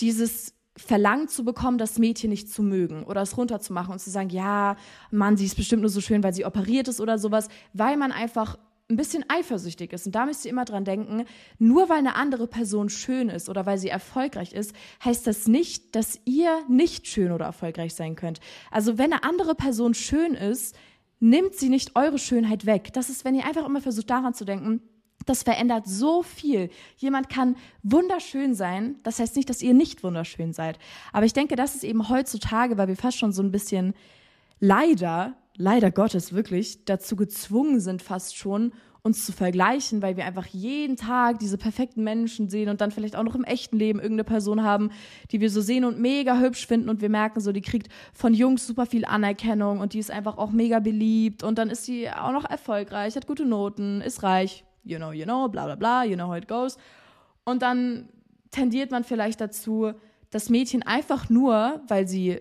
dieses 0.00 0.54
Verlangen 0.76 1.28
zu 1.28 1.44
bekommen, 1.44 1.78
das 1.78 1.98
Mädchen 1.98 2.30
nicht 2.30 2.50
zu 2.50 2.62
mögen 2.62 3.04
oder 3.04 3.22
es 3.22 3.36
runterzumachen 3.36 3.92
und 3.92 4.00
zu 4.00 4.10
sagen, 4.10 4.30
ja, 4.30 4.76
Mann, 5.10 5.36
sie 5.36 5.46
ist 5.46 5.56
bestimmt 5.56 5.82
nur 5.82 5.90
so 5.90 6.00
schön, 6.00 6.22
weil 6.24 6.34
sie 6.34 6.44
operiert 6.44 6.88
ist 6.88 7.00
oder 7.00 7.16
sowas, 7.18 7.48
weil 7.72 7.96
man 7.96 8.10
einfach 8.10 8.58
ein 8.90 8.96
bisschen 8.96 9.24
eifersüchtig 9.28 9.92
ist. 9.92 10.06
Und 10.06 10.14
da 10.14 10.26
müsst 10.26 10.44
ihr 10.44 10.50
immer 10.50 10.64
dran 10.64 10.84
denken, 10.84 11.24
nur 11.58 11.88
weil 11.88 11.98
eine 11.98 12.16
andere 12.16 12.46
Person 12.46 12.90
schön 12.90 13.28
ist 13.28 13.48
oder 13.48 13.66
weil 13.66 13.78
sie 13.78 13.88
erfolgreich 13.88 14.52
ist, 14.52 14.74
heißt 15.04 15.26
das 15.26 15.46
nicht, 15.46 15.94
dass 15.96 16.20
ihr 16.24 16.50
nicht 16.68 17.06
schön 17.06 17.32
oder 17.32 17.46
erfolgreich 17.46 17.94
sein 17.94 18.14
könnt. 18.16 18.40
Also 18.70 18.98
wenn 18.98 19.12
eine 19.12 19.24
andere 19.24 19.54
Person 19.54 19.94
schön 19.94 20.34
ist, 20.34 20.76
nimmt 21.20 21.54
sie 21.54 21.70
nicht 21.70 21.96
eure 21.96 22.18
Schönheit 22.18 22.66
weg. 22.66 22.92
Das 22.92 23.08
ist, 23.08 23.24
wenn 23.24 23.34
ihr 23.34 23.46
einfach 23.46 23.64
immer 23.64 23.80
versucht 23.80 24.10
daran 24.10 24.34
zu 24.34 24.44
denken, 24.44 24.82
das 25.26 25.42
verändert 25.42 25.86
so 25.86 26.22
viel. 26.22 26.70
Jemand 26.96 27.28
kann 27.28 27.56
wunderschön 27.82 28.54
sein. 28.54 28.96
Das 29.02 29.18
heißt 29.18 29.36
nicht, 29.36 29.50
dass 29.50 29.62
ihr 29.62 29.74
nicht 29.74 30.02
wunderschön 30.02 30.52
seid. 30.52 30.78
Aber 31.12 31.26
ich 31.26 31.32
denke, 31.32 31.56
das 31.56 31.74
ist 31.74 31.84
eben 31.84 32.08
heutzutage, 32.08 32.76
weil 32.78 32.88
wir 32.88 32.96
fast 32.96 33.18
schon 33.18 33.32
so 33.32 33.42
ein 33.42 33.52
bisschen 33.52 33.94
leider, 34.60 35.34
leider 35.56 35.90
Gottes 35.90 36.32
wirklich, 36.32 36.84
dazu 36.84 37.16
gezwungen 37.16 37.80
sind, 37.80 38.02
fast 38.02 38.36
schon, 38.36 38.72
uns 39.06 39.26
zu 39.26 39.32
vergleichen, 39.32 40.00
weil 40.00 40.16
wir 40.16 40.24
einfach 40.24 40.46
jeden 40.46 40.96
Tag 40.96 41.38
diese 41.38 41.58
perfekten 41.58 42.02
Menschen 42.04 42.48
sehen 42.48 42.70
und 42.70 42.80
dann 42.80 42.90
vielleicht 42.90 43.16
auch 43.16 43.22
noch 43.22 43.34
im 43.34 43.44
echten 43.44 43.76
Leben 43.76 43.98
irgendeine 43.98 44.24
Person 44.24 44.62
haben, 44.62 44.90
die 45.30 45.42
wir 45.42 45.50
so 45.50 45.60
sehen 45.60 45.84
und 45.84 46.00
mega 46.00 46.38
hübsch 46.38 46.66
finden 46.66 46.88
und 46.88 47.02
wir 47.02 47.10
merken 47.10 47.40
so, 47.40 47.52
die 47.52 47.60
kriegt 47.60 47.88
von 48.14 48.32
Jungs 48.32 48.66
super 48.66 48.86
viel 48.86 49.04
Anerkennung 49.04 49.80
und 49.80 49.92
die 49.92 49.98
ist 49.98 50.10
einfach 50.10 50.38
auch 50.38 50.52
mega 50.52 50.80
beliebt 50.80 51.42
und 51.42 51.58
dann 51.58 51.68
ist 51.68 51.84
sie 51.84 52.08
auch 52.08 52.32
noch 52.32 52.48
erfolgreich, 52.48 53.14
hat 53.14 53.26
gute 53.26 53.44
Noten, 53.44 54.00
ist 54.00 54.22
reich, 54.22 54.64
you 54.84 54.98
know, 54.98 55.12
you 55.12 55.24
know, 55.24 55.48
bla 55.48 55.64
bla 55.64 55.74
bla, 55.74 56.04
you 56.04 56.14
know 56.14 56.28
how 56.28 56.36
it 56.36 56.48
goes. 56.48 56.76
Und 57.44 57.62
dann 57.62 58.08
tendiert 58.50 58.90
man 58.90 59.04
vielleicht 59.04 59.40
dazu, 59.40 59.92
das 60.30 60.50
Mädchen 60.50 60.82
einfach 60.82 61.28
nur, 61.28 61.80
weil 61.88 62.08
sie 62.08 62.40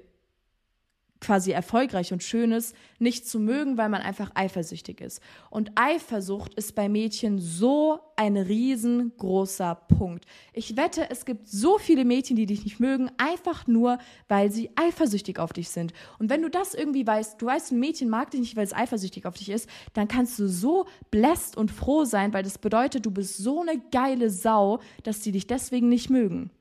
quasi 1.23 1.51
erfolgreich 1.51 2.11
und 2.11 2.21
schön 2.21 2.51
ist, 2.51 2.75
nicht 2.99 3.27
zu 3.27 3.39
mögen, 3.39 3.77
weil 3.77 3.89
man 3.89 4.01
einfach 4.01 4.31
eifersüchtig 4.35 5.01
ist. 5.01 5.21
Und 5.49 5.71
Eifersucht 5.75 6.53
ist 6.55 6.75
bei 6.75 6.89
Mädchen 6.89 7.39
so 7.39 7.99
ein 8.15 8.35
riesengroßer 8.37 9.75
Punkt. 9.97 10.25
Ich 10.51 10.75
wette, 10.75 11.09
es 11.09 11.25
gibt 11.25 11.47
so 11.47 11.77
viele 11.77 12.05
Mädchen, 12.05 12.35
die 12.35 12.45
dich 12.45 12.63
nicht 12.63 12.79
mögen, 12.79 13.09
einfach 13.17 13.65
nur, 13.67 13.97
weil 14.27 14.51
sie 14.51 14.69
eifersüchtig 14.75 15.39
auf 15.39 15.53
dich 15.53 15.69
sind. 15.69 15.93
Und 16.19 16.29
wenn 16.29 16.41
du 16.41 16.49
das 16.49 16.73
irgendwie 16.73 17.07
weißt, 17.07 17.41
du 17.41 17.45
weißt, 17.45 17.71
ein 17.71 17.79
Mädchen 17.79 18.09
mag 18.09 18.31
dich 18.31 18.41
nicht, 18.41 18.55
weil 18.55 18.65
es 18.65 18.73
eifersüchtig 18.73 19.25
auf 19.25 19.35
dich 19.35 19.49
ist, 19.49 19.69
dann 19.93 20.07
kannst 20.07 20.37
du 20.39 20.47
so 20.47 20.85
bläst 21.09 21.57
und 21.57 21.71
froh 21.71 22.03
sein, 22.03 22.33
weil 22.33 22.43
das 22.43 22.57
bedeutet, 22.57 23.05
du 23.05 23.11
bist 23.11 23.37
so 23.37 23.61
eine 23.61 23.81
geile 23.91 24.29
Sau, 24.29 24.79
dass 25.03 25.23
sie 25.23 25.31
dich 25.31 25.47
deswegen 25.47 25.87
nicht 25.87 26.09
mögen. 26.09 26.51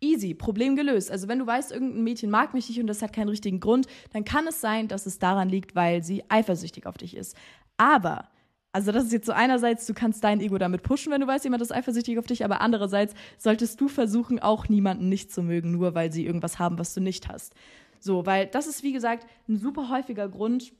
Easy, 0.00 0.34
Problem 0.34 0.76
gelöst. 0.76 1.10
Also 1.10 1.28
wenn 1.28 1.38
du 1.38 1.46
weißt, 1.46 1.72
irgendein 1.72 2.04
Mädchen 2.04 2.30
mag 2.30 2.52
mich 2.52 2.68
nicht 2.68 2.80
und 2.80 2.86
das 2.86 3.00
hat 3.02 3.12
keinen 3.12 3.28
richtigen 3.28 3.60
Grund, 3.60 3.86
dann 4.12 4.24
kann 4.24 4.46
es 4.46 4.60
sein, 4.60 4.88
dass 4.88 5.06
es 5.06 5.18
daran 5.18 5.48
liegt, 5.48 5.74
weil 5.74 6.02
sie 6.02 6.22
eifersüchtig 6.28 6.86
auf 6.86 6.98
dich 6.98 7.16
ist. 7.16 7.36
Aber, 7.78 8.28
also 8.72 8.92
das 8.92 9.04
ist 9.04 9.12
jetzt 9.12 9.26
so 9.26 9.32
einerseits, 9.32 9.86
du 9.86 9.94
kannst 9.94 10.22
dein 10.22 10.40
Ego 10.40 10.58
damit 10.58 10.82
pushen, 10.82 11.12
wenn 11.12 11.22
du 11.22 11.26
weißt, 11.26 11.44
jemand 11.44 11.62
ist 11.62 11.72
eifersüchtig 11.72 12.18
auf 12.18 12.26
dich, 12.26 12.44
aber 12.44 12.60
andererseits 12.60 13.14
solltest 13.38 13.80
du 13.80 13.88
versuchen, 13.88 14.38
auch 14.38 14.68
niemanden 14.68 15.08
nicht 15.08 15.32
zu 15.32 15.42
mögen, 15.42 15.70
nur 15.70 15.94
weil 15.94 16.12
sie 16.12 16.26
irgendwas 16.26 16.58
haben, 16.58 16.78
was 16.78 16.92
du 16.92 17.00
nicht 17.00 17.28
hast. 17.28 17.54
So, 17.98 18.26
weil 18.26 18.46
das 18.46 18.66
ist, 18.66 18.82
wie 18.82 18.92
gesagt, 18.92 19.26
ein 19.48 19.56
super 19.56 19.88
häufiger 19.88 20.28
Grund, 20.28 20.72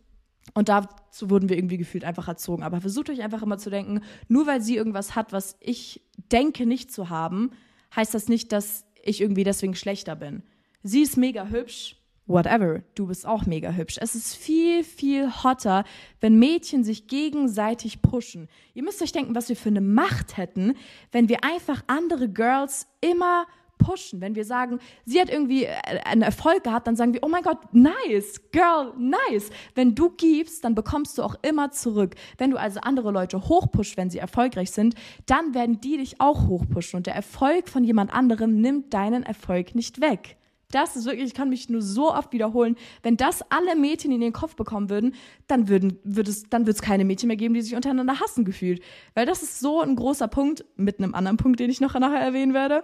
und 0.54 0.68
dazu 0.68 1.28
wurden 1.28 1.48
wir 1.48 1.56
irgendwie 1.56 1.76
gefühlt 1.76 2.04
einfach 2.04 2.28
erzogen. 2.28 2.62
Aber 2.62 2.80
versucht 2.80 3.10
euch 3.10 3.22
einfach 3.22 3.42
immer 3.42 3.58
zu 3.58 3.70
denken, 3.70 4.02
nur 4.28 4.46
weil 4.46 4.60
sie 4.60 4.76
irgendwas 4.76 5.16
hat, 5.16 5.32
was 5.32 5.56
ich 5.60 6.02
denke 6.30 6.66
nicht 6.66 6.92
zu 6.92 7.10
haben, 7.10 7.50
heißt 7.94 8.14
das 8.14 8.28
nicht, 8.28 8.52
dass 8.52 8.85
ich 9.06 9.20
irgendwie 9.20 9.44
deswegen 9.44 9.74
schlechter 9.74 10.16
bin. 10.16 10.42
Sie 10.82 11.02
ist 11.02 11.16
mega 11.16 11.46
hübsch, 11.46 11.96
whatever, 12.26 12.82
du 12.94 13.06
bist 13.06 13.26
auch 13.26 13.46
mega 13.46 13.70
hübsch. 13.70 13.98
Es 14.00 14.14
ist 14.14 14.34
viel, 14.34 14.84
viel 14.84 15.42
hotter, 15.42 15.84
wenn 16.20 16.38
Mädchen 16.38 16.84
sich 16.84 17.06
gegenseitig 17.06 18.02
pushen. 18.02 18.48
Ihr 18.74 18.82
müsst 18.82 19.02
euch 19.02 19.12
denken, 19.12 19.34
was 19.34 19.48
wir 19.48 19.56
für 19.56 19.68
eine 19.68 19.80
Macht 19.80 20.36
hätten, 20.36 20.74
wenn 21.12 21.28
wir 21.28 21.44
einfach 21.44 21.82
andere 21.86 22.28
Girls 22.28 22.86
immer 23.00 23.46
pushen. 23.78 24.20
Wenn 24.20 24.34
wir 24.34 24.44
sagen, 24.44 24.78
sie 25.04 25.20
hat 25.20 25.30
irgendwie 25.30 25.64
äh, 25.64 25.74
einen 26.04 26.22
Erfolg 26.22 26.64
gehabt, 26.64 26.86
dann 26.86 26.96
sagen 26.96 27.12
wir, 27.14 27.22
oh 27.22 27.28
mein 27.28 27.42
Gott, 27.42 27.58
nice, 27.72 28.40
girl, 28.52 28.92
nice. 28.98 29.50
Wenn 29.74 29.94
du 29.94 30.10
gibst, 30.10 30.64
dann 30.64 30.74
bekommst 30.74 31.18
du 31.18 31.22
auch 31.22 31.36
immer 31.42 31.70
zurück. 31.70 32.14
Wenn 32.38 32.50
du 32.50 32.56
also 32.56 32.80
andere 32.80 33.10
Leute 33.10 33.48
hochpushst, 33.48 33.96
wenn 33.96 34.10
sie 34.10 34.18
erfolgreich 34.18 34.70
sind, 34.70 34.94
dann 35.26 35.54
werden 35.54 35.80
die 35.80 35.98
dich 35.98 36.20
auch 36.20 36.48
hochpushen. 36.48 36.98
Und 36.98 37.06
der 37.06 37.14
Erfolg 37.14 37.68
von 37.68 37.84
jemand 37.84 38.12
anderem 38.12 38.60
nimmt 38.60 38.94
deinen 38.94 39.22
Erfolg 39.22 39.74
nicht 39.74 40.00
weg. 40.00 40.36
Das 40.72 40.96
ist 40.96 41.04
wirklich, 41.06 41.28
ich 41.28 41.34
kann 41.34 41.48
mich 41.48 41.68
nur 41.68 41.80
so 41.80 42.12
oft 42.12 42.32
wiederholen. 42.32 42.76
Wenn 43.02 43.16
das 43.16 43.42
alle 43.50 43.76
Mädchen 43.76 44.10
in 44.10 44.20
den 44.20 44.32
Kopf 44.32 44.56
bekommen 44.56 44.90
würden, 44.90 45.14
dann 45.46 45.68
würden, 45.68 45.98
würde 46.02 46.30
es, 46.30 46.48
dann 46.48 46.66
wird 46.66 46.76
es 46.76 46.82
keine 46.82 47.04
Mädchen 47.04 47.28
mehr 47.28 47.36
geben, 47.36 47.54
die 47.54 47.62
sich 47.62 47.76
untereinander 47.76 48.18
hassen 48.18 48.44
gefühlt. 48.44 48.82
Weil 49.14 49.26
das 49.26 49.42
ist 49.42 49.60
so 49.60 49.80
ein 49.80 49.94
großer 49.94 50.26
Punkt, 50.26 50.64
mit 50.76 50.98
einem 50.98 51.14
anderen 51.14 51.36
Punkt, 51.36 51.60
den 51.60 51.70
ich 51.70 51.80
noch 51.80 51.94
nachher 51.94 52.20
erwähnen 52.20 52.52
werde. 52.52 52.82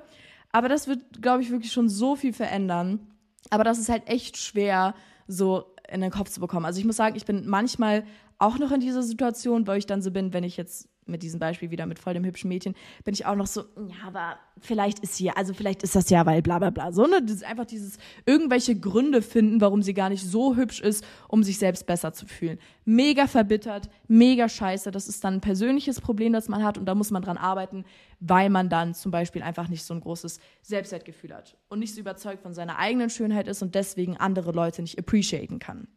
Aber 0.53 0.69
das 0.69 0.87
wird, 0.87 1.23
glaube 1.23 1.43
ich, 1.43 1.51
wirklich 1.51 1.73
schon 1.73 1.89
so 1.89 2.15
viel 2.15 2.33
verändern. 2.33 3.09
Aber 3.51 3.65
das 3.65 3.79
ist 3.79 3.89
halt 3.89 4.07
echt 4.09 4.37
schwer, 4.37 4.95
so 5.27 5.75
in 5.89 6.01
den 6.01 6.11
Kopf 6.11 6.31
zu 6.31 6.41
bekommen. 6.41 6.67
Also 6.67 6.79
ich 6.79 6.85
muss 6.85 6.97
sagen, 6.97 7.17
ich 7.17 7.25
bin 7.25 7.47
manchmal 7.47 8.05
auch 8.39 8.59
noch 8.59 8.71
in 8.71 8.81
dieser 8.81 9.03
Situation, 9.03 9.67
wo 9.67 9.73
ich 9.73 9.87
dann 9.87 10.03
so 10.03 10.11
bin, 10.11 10.33
wenn 10.33 10.45
ich 10.45 10.57
jetzt 10.57 10.89
mit 11.07 11.23
diesem 11.23 11.41
Beispiel 11.41 11.71
wieder 11.71 11.87
mit 11.87 11.99
voll 11.99 12.15
dem 12.15 12.25
hübschen 12.25 12.49
Mädchen, 12.49 12.75
bin 13.05 13.15
ich 13.15 13.27
auch 13.27 13.35
noch 13.35 13.47
so, 13.47 13.63
ja, 13.77 14.07
aber 14.07 14.37
vielleicht 14.61 15.01
ist 15.01 15.17
sie, 15.17 15.31
also 15.31 15.55
vielleicht 15.55 15.83
ist 15.83 15.97
das 15.97 16.11
ja, 16.11 16.25
weil 16.27 16.43
bla 16.43 16.59
bla 16.59 16.71
bla. 16.71 16.93
So, 16.93 17.07
ne? 17.07 17.21
Das 17.23 17.37
ist 17.37 17.45
einfach 17.45 17.65
dieses 17.65 17.99
irgendwelche 18.25 18.79
Gründe 18.79 19.23
finden, 19.23 19.61
warum 19.61 19.83
sie 19.83 19.95
gar 19.95 20.09
nicht 20.09 20.25
so 20.25 20.57
hübsch 20.57 20.81
ist, 20.81 21.05
um 21.29 21.43
sich 21.43 21.59
selbst 21.59 21.87
besser 21.87 22.13
zu 22.13 22.27
fühlen. 22.27 22.59
Mega 22.85 23.27
verbittert, 23.27 23.89
mega 24.09 24.49
scheiße. 24.49 24.91
Das 24.91 25.09
ist 25.09 25.25
dann 25.25 25.35
ein 25.35 25.41
persönliches 25.41 26.01
Problem, 26.01 26.33
das 26.33 26.49
man 26.49 26.63
hat 26.63 26.79
und 26.79 26.87
da 26.87 26.95
muss 26.95 27.11
man 27.11 27.23
dran 27.23 27.37
arbeiten, 27.37 27.85
weil 28.21 28.51
man 28.51 28.69
dann 28.69 28.95
zum 28.95 29.11
Beispiel 29.11 29.43
einfach 29.43 29.69
nicht 29.69 29.85
so 29.85 29.95
ein 29.95 30.01
großes 30.01 30.39
Selbstwertgefühl 30.63 31.35
hat 31.35 31.57
und 31.69 31.81
nicht 31.81 31.95
so 31.95 32.01
überzeugt 32.01 32.43
von 32.43 32.55
seiner 32.55 32.79
eigenen 32.79 33.11
Schönheit 33.11 33.49
ist 33.49 33.63
und 33.63 33.75
deswegen 33.75 34.17
andere 34.17 34.53
Leute 34.53 34.83
nicht 34.83 34.99
appreciaten 34.99 35.59
kann. 35.59 35.89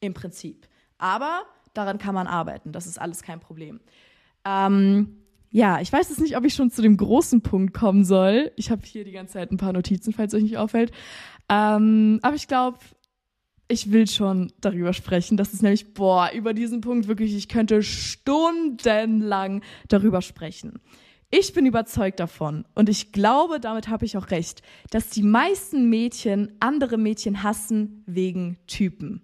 Im 0.00 0.14
Prinzip. 0.14 0.68
Aber 0.98 1.42
daran 1.74 1.98
kann 1.98 2.14
man 2.14 2.26
arbeiten. 2.26 2.72
Das 2.72 2.86
ist 2.86 3.00
alles 3.00 3.22
kein 3.22 3.40
Problem. 3.40 3.80
Ähm, 4.46 5.16
ja, 5.50 5.80
ich 5.80 5.92
weiß 5.92 6.10
jetzt 6.10 6.20
nicht, 6.20 6.36
ob 6.36 6.44
ich 6.44 6.54
schon 6.54 6.70
zu 6.70 6.82
dem 6.82 6.96
großen 6.96 7.40
Punkt 7.40 7.74
kommen 7.74 8.04
soll. 8.04 8.52
Ich 8.56 8.70
habe 8.70 8.82
hier 8.84 9.04
die 9.04 9.12
ganze 9.12 9.34
Zeit 9.34 9.50
ein 9.50 9.56
paar 9.56 9.72
Notizen, 9.72 10.12
falls 10.12 10.34
euch 10.34 10.42
nicht 10.42 10.58
auffällt. 10.58 10.92
Ähm, 11.48 12.18
aber 12.22 12.36
ich 12.36 12.46
glaube, 12.46 12.78
ich 13.68 13.90
will 13.90 14.06
schon 14.06 14.52
darüber 14.60 14.92
sprechen. 14.92 15.36
Das 15.36 15.52
ist 15.52 15.62
nämlich, 15.62 15.94
boah, 15.94 16.30
über 16.34 16.54
diesen 16.54 16.80
Punkt 16.80 17.08
wirklich, 17.08 17.34
ich 17.34 17.48
könnte 17.48 17.82
stundenlang 17.82 19.62
darüber 19.88 20.22
sprechen. 20.22 20.80
Ich 21.30 21.52
bin 21.52 21.66
überzeugt 21.66 22.20
davon 22.20 22.64
und 22.74 22.88
ich 22.88 23.10
glaube, 23.10 23.58
damit 23.58 23.88
habe 23.88 24.04
ich 24.04 24.16
auch 24.16 24.30
recht, 24.30 24.62
dass 24.90 25.10
die 25.10 25.24
meisten 25.24 25.90
Mädchen 25.90 26.52
andere 26.60 26.98
Mädchen 26.98 27.42
hassen 27.42 28.04
wegen 28.06 28.58
Typen. 28.68 29.22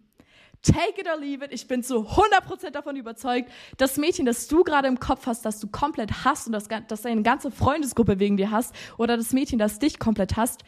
Take 0.63 1.01
it 1.01 1.09
or 1.09 1.19
leave 1.19 1.45
it. 1.45 1.53
Ich 1.53 1.67
bin 1.67 1.83
zu 1.83 2.07
100% 2.07 2.71
davon 2.71 2.95
überzeugt, 2.97 3.51
das 3.79 3.97
Mädchen, 3.97 4.27
das 4.27 4.47
du 4.47 4.63
gerade 4.63 4.87
im 4.87 5.01
Kopf 5.01 5.27
hast, 5.27 5.45
das 5.45 5.59
du 5.59 5.67
komplett 5.67 6.25
hast 6.25 6.47
und 6.47 6.53
das, 6.53 6.69
das 6.89 7.03
deine 7.03 7.23
ganze 7.23 7.51
Freundesgruppe 7.51 8.21
wegen 8.21 8.37
dir 8.37 8.51
hast, 8.51 8.75
oder 8.97 9.17
das 9.17 9.33
Mädchen, 9.33 9.59
das 9.59 9.81
dich 9.81 9.99
komplett 9.99 10.37
hasst, 10.37 10.63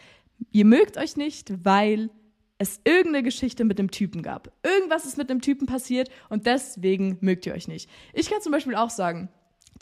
ihr 0.51 0.65
mögt 0.65 0.97
euch 0.97 1.17
nicht, 1.17 1.65
weil 1.65 2.11
es 2.59 2.81
irgendeine 2.85 3.23
Geschichte 3.23 3.65
mit 3.65 3.79
dem 3.79 3.91
Typen 3.91 4.23
gab. 4.23 4.53
Irgendwas 4.65 5.05
ist 5.05 5.17
mit 5.17 5.31
dem 5.31 5.41
Typen 5.41 5.67
passiert 5.67 6.09
und 6.29 6.47
deswegen 6.47 7.19
mögt 7.21 7.47
ihr 7.47 7.55
euch 7.55 7.69
nicht. 7.69 7.89
Ich 8.13 8.31
kann 8.31 8.41
zum 8.41 8.53
Beispiel 8.53 8.75
auch 8.75 8.91
sagen, 8.91 9.29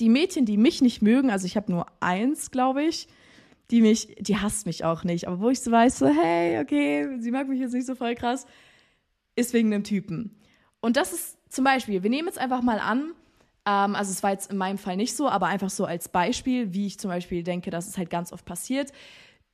die 0.00 0.08
Mädchen, 0.08 0.46
die 0.46 0.56
mich 0.56 0.82
nicht 0.82 1.02
mögen, 1.02 1.30
also 1.30 1.46
ich 1.46 1.56
habe 1.56 1.70
nur 1.70 1.86
eins, 2.00 2.50
glaube 2.50 2.82
ich, 2.82 3.08
die 3.70 3.80
mich, 3.80 4.14
die 4.18 4.36
hasst 4.36 4.66
mich 4.66 4.84
auch 4.84 5.04
nicht, 5.04 5.26
aber 5.28 5.40
wo 5.40 5.48
ich 5.48 5.60
so 5.60 5.70
weiß, 5.70 5.98
so, 5.98 6.06
hey, 6.06 6.60
okay, 6.60 7.18
sie 7.20 7.30
mag 7.30 7.48
mich 7.48 7.60
jetzt 7.60 7.72
nicht 7.72 7.86
so 7.86 7.94
voll 7.94 8.14
krass, 8.14 8.46
ist 9.36 9.52
wegen 9.52 9.70
dem 9.70 9.84
Typen. 9.84 10.38
Und 10.80 10.96
das 10.96 11.12
ist 11.12 11.38
zum 11.52 11.64
Beispiel, 11.64 12.02
wir 12.02 12.10
nehmen 12.10 12.28
jetzt 12.28 12.38
einfach 12.38 12.62
mal 12.62 12.78
an, 12.78 13.12
ähm, 13.66 13.94
also 13.94 14.10
es 14.10 14.22
war 14.22 14.30
jetzt 14.30 14.50
in 14.50 14.56
meinem 14.56 14.78
Fall 14.78 14.96
nicht 14.96 15.16
so, 15.16 15.28
aber 15.28 15.46
einfach 15.46 15.70
so 15.70 15.84
als 15.84 16.08
Beispiel, 16.08 16.72
wie 16.74 16.86
ich 16.86 16.98
zum 16.98 17.10
Beispiel 17.10 17.42
denke, 17.42 17.70
dass 17.70 17.86
es 17.86 17.98
halt 17.98 18.10
ganz 18.10 18.32
oft 18.32 18.44
passiert. 18.44 18.92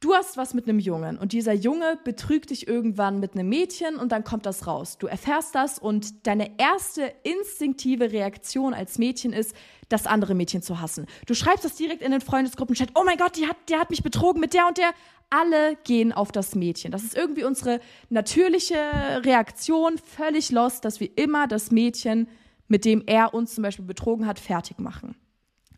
Du 0.00 0.14
hast 0.14 0.36
was 0.36 0.54
mit 0.54 0.68
einem 0.68 0.78
Jungen 0.78 1.18
und 1.18 1.32
dieser 1.32 1.52
Junge 1.52 1.98
betrügt 2.04 2.50
dich 2.50 2.68
irgendwann 2.68 3.18
mit 3.18 3.34
einem 3.34 3.48
Mädchen 3.48 3.96
und 3.96 4.12
dann 4.12 4.22
kommt 4.22 4.46
das 4.46 4.68
raus. 4.68 4.96
Du 4.96 5.08
erfährst 5.08 5.56
das 5.56 5.80
und 5.80 6.24
deine 6.28 6.56
erste 6.56 7.12
instinktive 7.24 8.12
Reaktion 8.12 8.74
als 8.74 8.98
Mädchen 8.98 9.32
ist, 9.32 9.56
das 9.88 10.06
andere 10.06 10.36
Mädchen 10.36 10.62
zu 10.62 10.80
hassen. 10.80 11.06
Du 11.26 11.34
schreibst 11.34 11.64
das 11.64 11.74
direkt 11.74 12.02
in 12.02 12.12
den 12.12 12.20
Freundesgruppenchat, 12.20 12.90
oh 12.94 13.02
mein 13.04 13.18
Gott, 13.18 13.36
die 13.36 13.48
hat, 13.48 13.56
der 13.68 13.80
hat 13.80 13.90
mich 13.90 14.04
betrogen 14.04 14.40
mit 14.40 14.54
der 14.54 14.68
und 14.68 14.78
der. 14.78 14.92
Alle 15.30 15.76
gehen 15.82 16.12
auf 16.12 16.30
das 16.30 16.54
Mädchen. 16.54 16.92
Das 16.92 17.02
ist 17.02 17.16
irgendwie 17.16 17.42
unsere 17.42 17.80
natürliche 18.08 18.78
Reaktion, 19.24 19.98
völlig 19.98 20.52
lost, 20.52 20.84
dass 20.84 21.00
wir 21.00 21.10
immer 21.18 21.48
das 21.48 21.72
Mädchen, 21.72 22.28
mit 22.68 22.84
dem 22.84 23.02
er 23.04 23.34
uns 23.34 23.56
zum 23.56 23.62
Beispiel 23.62 23.84
betrogen 23.84 24.28
hat, 24.28 24.38
fertig 24.38 24.78
machen. 24.78 25.16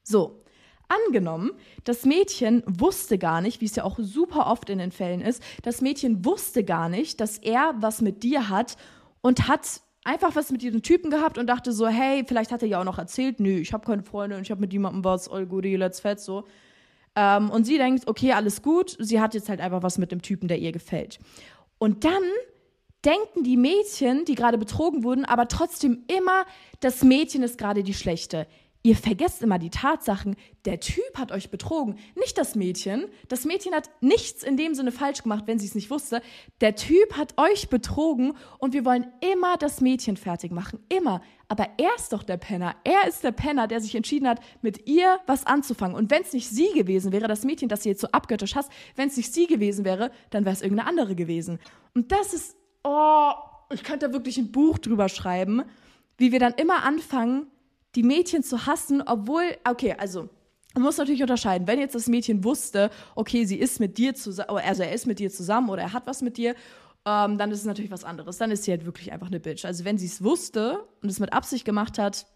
So, 0.02 0.42
Angenommen, 0.90 1.52
das 1.84 2.04
Mädchen 2.04 2.64
wusste 2.66 3.16
gar 3.16 3.40
nicht, 3.40 3.60
wie 3.60 3.66
es 3.66 3.76
ja 3.76 3.84
auch 3.84 3.96
super 4.00 4.48
oft 4.48 4.68
in 4.70 4.78
den 4.78 4.90
Fällen 4.90 5.20
ist, 5.20 5.40
das 5.62 5.80
Mädchen 5.80 6.24
wusste 6.24 6.64
gar 6.64 6.88
nicht, 6.88 7.20
dass 7.20 7.38
er 7.38 7.74
was 7.78 8.00
mit 8.00 8.24
dir 8.24 8.48
hat 8.48 8.76
und 9.20 9.46
hat 9.46 9.82
einfach 10.02 10.34
was 10.34 10.50
mit 10.50 10.62
diesem 10.62 10.82
Typen 10.82 11.10
gehabt 11.10 11.38
und 11.38 11.46
dachte 11.46 11.72
so, 11.72 11.86
hey, 11.86 12.24
vielleicht 12.26 12.50
hat 12.50 12.62
er 12.62 12.68
ja 12.68 12.80
auch 12.80 12.84
noch 12.84 12.98
erzählt, 12.98 13.38
nö, 13.38 13.58
ich 13.58 13.72
habe 13.72 13.86
keine 13.86 14.02
Freunde 14.02 14.36
und 14.36 14.42
ich 14.42 14.50
habe 14.50 14.60
mit 14.60 14.72
jemandem 14.72 15.04
was, 15.04 15.28
all 15.28 15.46
goodie, 15.46 15.76
let's 15.76 16.00
fett, 16.00 16.18
so. 16.18 16.44
Ähm, 17.14 17.50
und 17.50 17.64
sie 17.64 17.78
denkt, 17.78 18.08
okay, 18.08 18.32
alles 18.32 18.60
gut, 18.60 18.96
sie 18.98 19.20
hat 19.20 19.34
jetzt 19.34 19.48
halt 19.48 19.60
einfach 19.60 19.84
was 19.84 19.96
mit 19.96 20.10
dem 20.10 20.22
Typen, 20.22 20.48
der 20.48 20.58
ihr 20.58 20.72
gefällt. 20.72 21.20
Und 21.78 22.04
dann 22.04 22.22
denken 23.04 23.44
die 23.44 23.56
Mädchen, 23.56 24.24
die 24.24 24.34
gerade 24.34 24.58
betrogen 24.58 25.04
wurden, 25.04 25.24
aber 25.24 25.48
trotzdem 25.48 26.04
immer, 26.08 26.44
das 26.80 27.02
Mädchen 27.02 27.42
ist 27.42 27.58
gerade 27.58 27.82
die 27.82 27.94
Schlechte. 27.94 28.46
Ihr 28.82 28.96
vergesst 28.96 29.42
immer 29.42 29.58
die 29.58 29.68
Tatsachen, 29.68 30.36
der 30.64 30.80
Typ 30.80 31.18
hat 31.18 31.32
euch 31.32 31.50
betrogen, 31.50 31.98
nicht 32.14 32.38
das 32.38 32.54
Mädchen. 32.54 33.04
Das 33.28 33.44
Mädchen 33.44 33.74
hat 33.74 33.90
nichts 34.00 34.42
in 34.42 34.56
dem 34.56 34.74
Sinne 34.74 34.90
falsch 34.90 35.22
gemacht, 35.22 35.44
wenn 35.46 35.58
sie 35.58 35.66
es 35.66 35.74
nicht 35.74 35.90
wusste. 35.90 36.22
Der 36.62 36.76
Typ 36.76 37.14
hat 37.14 37.34
euch 37.36 37.68
betrogen 37.68 38.32
und 38.58 38.72
wir 38.72 38.86
wollen 38.86 39.06
immer 39.20 39.58
das 39.58 39.82
Mädchen 39.82 40.16
fertig 40.16 40.50
machen, 40.50 40.80
immer. 40.88 41.20
Aber 41.48 41.68
er 41.76 41.94
ist 41.94 42.14
doch 42.14 42.22
der 42.22 42.38
Penner. 42.38 42.74
Er 42.84 43.06
ist 43.06 43.22
der 43.22 43.32
Penner, 43.32 43.66
der 43.66 43.82
sich 43.82 43.94
entschieden 43.94 44.26
hat, 44.26 44.40
mit 44.62 44.88
ihr 44.88 45.18
was 45.26 45.46
anzufangen. 45.46 45.94
Und 45.94 46.10
wenn 46.10 46.22
es 46.22 46.32
nicht 46.32 46.48
sie 46.48 46.72
gewesen 46.72 47.12
wäre, 47.12 47.28
das 47.28 47.44
Mädchen, 47.44 47.68
das 47.68 47.82
sie 47.82 47.90
jetzt 47.90 48.00
so 48.00 48.08
abgöttisch 48.12 48.54
hasst, 48.54 48.72
wenn 48.96 49.08
es 49.08 49.16
nicht 49.18 49.34
sie 49.34 49.46
gewesen 49.46 49.84
wäre, 49.84 50.10
dann 50.30 50.46
wäre 50.46 50.54
es 50.54 50.62
irgendeine 50.62 50.88
andere 50.88 51.14
gewesen. 51.14 51.58
Und 51.94 52.12
das 52.12 52.32
ist, 52.32 52.56
oh, 52.82 53.32
ich 53.74 53.84
könnte 53.84 54.06
da 54.06 54.12
wirklich 54.14 54.38
ein 54.38 54.50
Buch 54.50 54.78
drüber 54.78 55.10
schreiben, 55.10 55.64
wie 56.16 56.32
wir 56.32 56.38
dann 56.38 56.54
immer 56.54 56.82
anfangen, 56.84 57.46
die 57.94 58.02
Mädchen 58.02 58.42
zu 58.42 58.66
hassen, 58.66 59.02
obwohl, 59.02 59.56
okay, 59.68 59.94
also 59.98 60.28
man 60.74 60.84
muss 60.84 60.98
natürlich 60.98 61.22
unterscheiden, 61.22 61.66
wenn 61.66 61.80
jetzt 61.80 61.96
das 61.96 62.06
Mädchen 62.06 62.44
wusste, 62.44 62.90
okay, 63.16 63.44
sie 63.44 63.56
ist 63.56 63.80
mit 63.80 63.98
dir 63.98 64.14
zusammen, 64.14 64.58
also 64.58 64.82
er 64.82 64.92
ist 64.92 65.06
mit 65.06 65.18
dir 65.18 65.30
zusammen 65.30 65.68
oder 65.68 65.82
er 65.82 65.92
hat 65.92 66.06
was 66.06 66.22
mit 66.22 66.36
dir 66.36 66.54
ähm, 67.06 67.38
dann 67.38 67.50
ist 67.50 67.60
es 67.60 67.64
natürlich 67.64 67.90
was 67.90 68.04
anderes. 68.04 68.38
Dann 68.38 68.50
ist 68.50 68.64
sie 68.64 68.72
halt 68.72 68.84
wirklich 68.84 69.12
einfach 69.12 69.28
eine 69.28 69.40
Bitch. 69.40 69.64
Also 69.64 69.84
wenn 69.84 69.98
sie 69.98 70.06
es 70.06 70.22
wusste 70.22 70.86
und 71.02 71.08
es 71.08 71.18
mit 71.18 71.32
Absicht 71.32 71.64
gemacht 71.64 71.98
hat, 71.98 72.26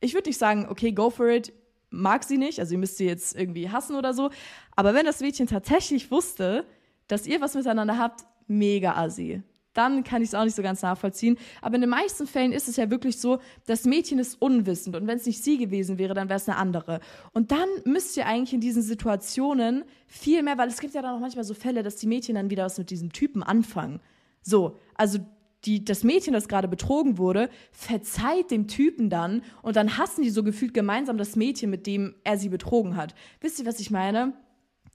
ich 0.00 0.14
würde 0.14 0.28
nicht 0.28 0.38
sagen, 0.38 0.66
okay, 0.68 0.92
go 0.92 1.10
for 1.10 1.28
it, 1.28 1.52
mag 1.90 2.24
sie 2.24 2.36
nicht, 2.36 2.58
also 2.58 2.74
ihr 2.74 2.78
müsst 2.78 2.98
sie 2.98 3.06
jetzt 3.06 3.34
irgendwie 3.36 3.70
hassen 3.70 3.96
oder 3.96 4.12
so. 4.12 4.30
Aber 4.76 4.92
wenn 4.92 5.06
das 5.06 5.20
Mädchen 5.20 5.46
tatsächlich 5.46 6.10
wusste, 6.10 6.66
dass 7.08 7.26
ihr 7.26 7.40
was 7.40 7.54
miteinander 7.54 7.98
habt, 7.98 8.24
mega 8.46 8.94
assi 8.96 9.42
dann 9.74 10.04
kann 10.04 10.22
ich 10.22 10.28
es 10.28 10.34
auch 10.34 10.44
nicht 10.44 10.56
so 10.56 10.62
ganz 10.62 10.82
nachvollziehen. 10.82 11.36
Aber 11.60 11.74
in 11.74 11.82
den 11.82 11.90
meisten 11.90 12.26
Fällen 12.26 12.52
ist 12.52 12.68
es 12.68 12.76
ja 12.76 12.90
wirklich 12.90 13.18
so, 13.18 13.40
das 13.66 13.84
Mädchen 13.84 14.18
ist 14.18 14.40
unwissend 14.40 14.96
und 14.96 15.06
wenn 15.06 15.18
es 15.18 15.26
nicht 15.26 15.42
sie 15.42 15.58
gewesen 15.58 15.98
wäre, 15.98 16.14
dann 16.14 16.28
wäre 16.28 16.38
es 16.38 16.48
eine 16.48 16.56
andere. 16.56 17.00
Und 17.32 17.50
dann 17.50 17.68
müsst 17.84 18.16
ihr 18.16 18.26
eigentlich 18.26 18.54
in 18.54 18.60
diesen 18.60 18.82
Situationen 18.82 19.84
viel 20.06 20.42
mehr, 20.42 20.56
weil 20.56 20.68
es 20.68 20.80
gibt 20.80 20.94
ja 20.94 21.02
dann 21.02 21.16
auch 21.16 21.20
manchmal 21.20 21.44
so 21.44 21.54
Fälle, 21.54 21.82
dass 21.82 21.96
die 21.96 22.06
Mädchen 22.06 22.36
dann 22.36 22.50
wieder 22.50 22.64
was 22.64 22.78
mit 22.78 22.90
diesem 22.90 23.12
Typen 23.12 23.42
anfangen. 23.42 24.00
So, 24.42 24.78
also 24.94 25.18
die, 25.64 25.84
das 25.84 26.04
Mädchen, 26.04 26.34
das 26.34 26.48
gerade 26.48 26.68
betrogen 26.68 27.18
wurde, 27.18 27.48
verzeiht 27.72 28.50
dem 28.50 28.68
Typen 28.68 29.08
dann 29.08 29.42
und 29.62 29.76
dann 29.76 29.96
hassen 29.96 30.22
die 30.22 30.30
so 30.30 30.42
gefühlt 30.42 30.74
gemeinsam 30.74 31.16
das 31.16 31.36
Mädchen, 31.36 31.70
mit 31.70 31.86
dem 31.86 32.14
er 32.24 32.36
sie 32.36 32.48
betrogen 32.48 32.96
hat. 32.96 33.14
Wisst 33.40 33.58
ihr, 33.58 33.66
was 33.66 33.80
ich 33.80 33.90
meine? 33.90 34.34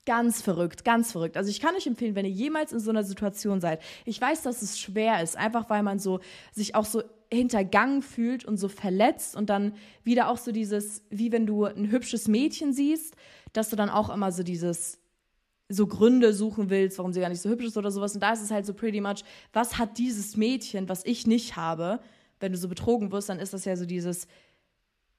Ganz 0.05 0.41
verrückt, 0.41 0.85
ganz 0.85 1.11
verrückt. 1.11 1.37
Also 1.37 1.49
ich 1.49 1.59
kann 1.59 1.75
euch 1.75 1.85
empfehlen, 1.85 2.15
wenn 2.15 2.25
ihr 2.25 2.31
jemals 2.31 2.71
in 2.71 2.79
so 2.79 2.89
einer 2.89 3.03
Situation 3.03 3.61
seid. 3.61 3.81
Ich 4.05 4.19
weiß, 4.19 4.41
dass 4.41 4.61
es 4.61 4.79
schwer 4.79 5.21
ist, 5.21 5.37
einfach 5.37 5.69
weil 5.69 5.83
man 5.83 5.99
so 5.99 6.19
sich 6.51 6.73
auch 6.73 6.85
so 6.85 7.03
hintergangen 7.31 8.01
fühlt 8.01 8.43
und 8.43 8.57
so 8.57 8.69
verletzt 8.69 9.35
und 9.35 9.49
dann 9.49 9.73
wieder 10.03 10.29
auch 10.29 10.37
so 10.37 10.51
dieses, 10.51 11.03
wie 11.09 11.31
wenn 11.31 11.45
du 11.45 11.65
ein 11.65 11.91
hübsches 11.91 12.27
Mädchen 12.27 12.73
siehst, 12.73 13.15
dass 13.53 13.69
du 13.69 13.75
dann 13.75 13.89
auch 13.89 14.09
immer 14.09 14.31
so 14.31 14.41
dieses 14.41 14.99
so 15.71 15.85
Gründe 15.85 16.33
suchen 16.33 16.71
willst, 16.71 16.97
warum 16.97 17.13
sie 17.13 17.19
gar 17.19 17.29
nicht 17.29 17.41
so 17.41 17.49
hübsch 17.49 17.65
ist 17.65 17.77
oder 17.77 17.91
sowas. 17.91 18.15
Und 18.15 18.21
da 18.21 18.33
ist 18.33 18.41
es 18.41 18.49
halt 18.49 18.65
so 18.65 18.73
pretty 18.73 19.01
much, 19.01 19.23
was 19.53 19.77
hat 19.77 19.99
dieses 19.99 20.35
Mädchen, 20.35 20.89
was 20.89 21.05
ich 21.05 21.27
nicht 21.27 21.55
habe? 21.55 21.99
Wenn 22.39 22.51
du 22.51 22.57
so 22.57 22.67
betrogen 22.67 23.11
wirst, 23.11 23.29
dann 23.29 23.39
ist 23.39 23.53
das 23.53 23.65
ja 23.65 23.75
so 23.75 23.85
dieses, 23.85 24.27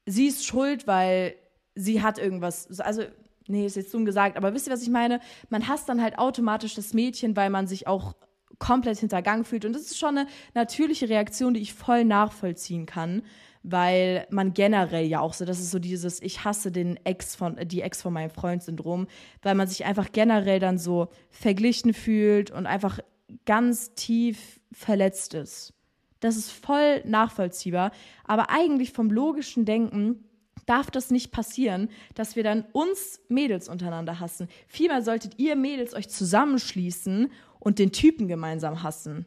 sie 0.07 0.27
ist 0.27 0.45
schuld, 0.45 0.89
weil 0.89 1.37
sie 1.77 2.03
hat 2.03 2.19
irgendwas. 2.19 2.81
Also 2.81 3.05
nee, 3.47 3.67
ist 3.67 3.77
jetzt 3.77 3.93
dumm 3.93 4.05
gesagt, 4.05 4.37
aber 4.37 4.55
wisst 4.55 4.67
ihr, 4.67 4.73
was 4.73 4.83
ich 4.83 4.91
meine? 4.91 5.21
Man 5.49 5.69
hasst 5.69 5.89
dann 5.89 6.03
halt 6.03 6.19
automatisch 6.19 6.75
das 6.75 6.95
Mädchen, 6.95 7.37
weil 7.37 7.51
man 7.51 7.67
sich 7.67 7.87
auch 7.87 8.15
komplett 8.59 8.99
hintergangen 8.99 9.45
fühlt. 9.45 9.65
Und 9.65 9.73
das 9.73 9.83
ist 9.83 9.99
schon 9.99 10.19
eine 10.19 10.29
natürliche 10.55 11.09
Reaktion, 11.09 11.55
die 11.55 11.61
ich 11.61 11.75
voll 11.75 12.05
nachvollziehen 12.05 12.87
kann, 12.87 13.23
weil 13.63 14.27
man 14.31 14.55
generell 14.55 15.07
ja 15.07 15.21
auch 15.21 15.35
so, 15.35 15.45
das 15.45 15.61
ist 15.61 15.71
so 15.71 15.79
dieses 15.79 16.23
Ich 16.23 16.45
hasse 16.45 16.71
den 16.71 16.99
Ex 17.05 17.35
von, 17.37 17.57
die 17.65 17.83
Ex 17.83 18.03
von 18.03 18.13
meinem 18.13 18.31
Freund-Syndrom, 18.31 19.07
weil 19.43 19.55
man 19.55 19.67
sich 19.67 19.85
einfach 19.85 20.13
generell 20.13 20.61
dann 20.61 20.79
so 20.79 21.09
verglichen 21.31 21.95
fühlt 21.95 22.51
und 22.51 22.67
einfach 22.67 23.01
ganz 23.47 23.95
tief 23.95 24.61
verletzt 24.73 25.35
ist. 25.35 25.75
Das 26.21 26.37
ist 26.37 26.51
voll 26.51 27.03
nachvollziehbar, 27.05 27.93
aber 28.25 28.51
eigentlich 28.51 28.93
vom 28.93 29.11
logischen 29.11 29.65
Denken 29.65 30.25
darf 30.67 30.91
das 30.91 31.11
nicht 31.11 31.33
passieren, 31.33 31.89
dass 32.15 32.37
wir 32.37 32.43
dann 32.43 32.65
uns 32.73 33.21
Mädels 33.29 33.69
untereinander 33.69 34.21
hassen. 34.21 34.49
Vielmehr 34.69 35.03
solltet 35.03 35.39
ihr 35.39 35.57
Mädels 35.57 35.95
euch 35.95 36.09
zusammenschließen 36.09 37.31
und 37.59 37.79
den 37.79 37.93
Typen 37.93 38.29
gemeinsam 38.29 38.83
hassen. 38.83 39.27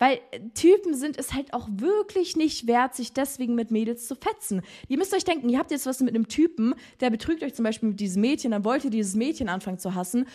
Weil 0.00 0.18
äh, 0.30 0.40
Typen 0.54 0.94
sind 0.94 1.18
es 1.18 1.34
halt 1.34 1.52
auch 1.52 1.68
wirklich 1.70 2.36
nicht 2.36 2.66
wert, 2.66 2.96
sich 2.96 3.12
deswegen 3.12 3.54
mit 3.54 3.70
Mädels 3.70 4.08
zu 4.08 4.16
fetzen. 4.16 4.62
Ihr 4.88 4.98
müsst 4.98 5.14
euch 5.14 5.24
denken, 5.24 5.48
ihr 5.48 5.58
habt 5.58 5.70
jetzt 5.70 5.86
was 5.86 6.00
mit 6.00 6.14
einem 6.14 6.26
Typen, 6.26 6.74
der 7.00 7.10
betrügt 7.10 7.42
euch 7.44 7.54
zum 7.54 7.64
Beispiel 7.64 7.90
mit 7.90 8.00
diesem 8.00 8.22
Mädchen, 8.22 8.50
dann 8.50 8.64
wollt 8.64 8.84
ihr 8.84 8.90
dieses 8.90 9.14
Mädchen 9.14 9.48
anfangen 9.48 9.78
zu 9.78 9.94
hassen, 9.94 10.26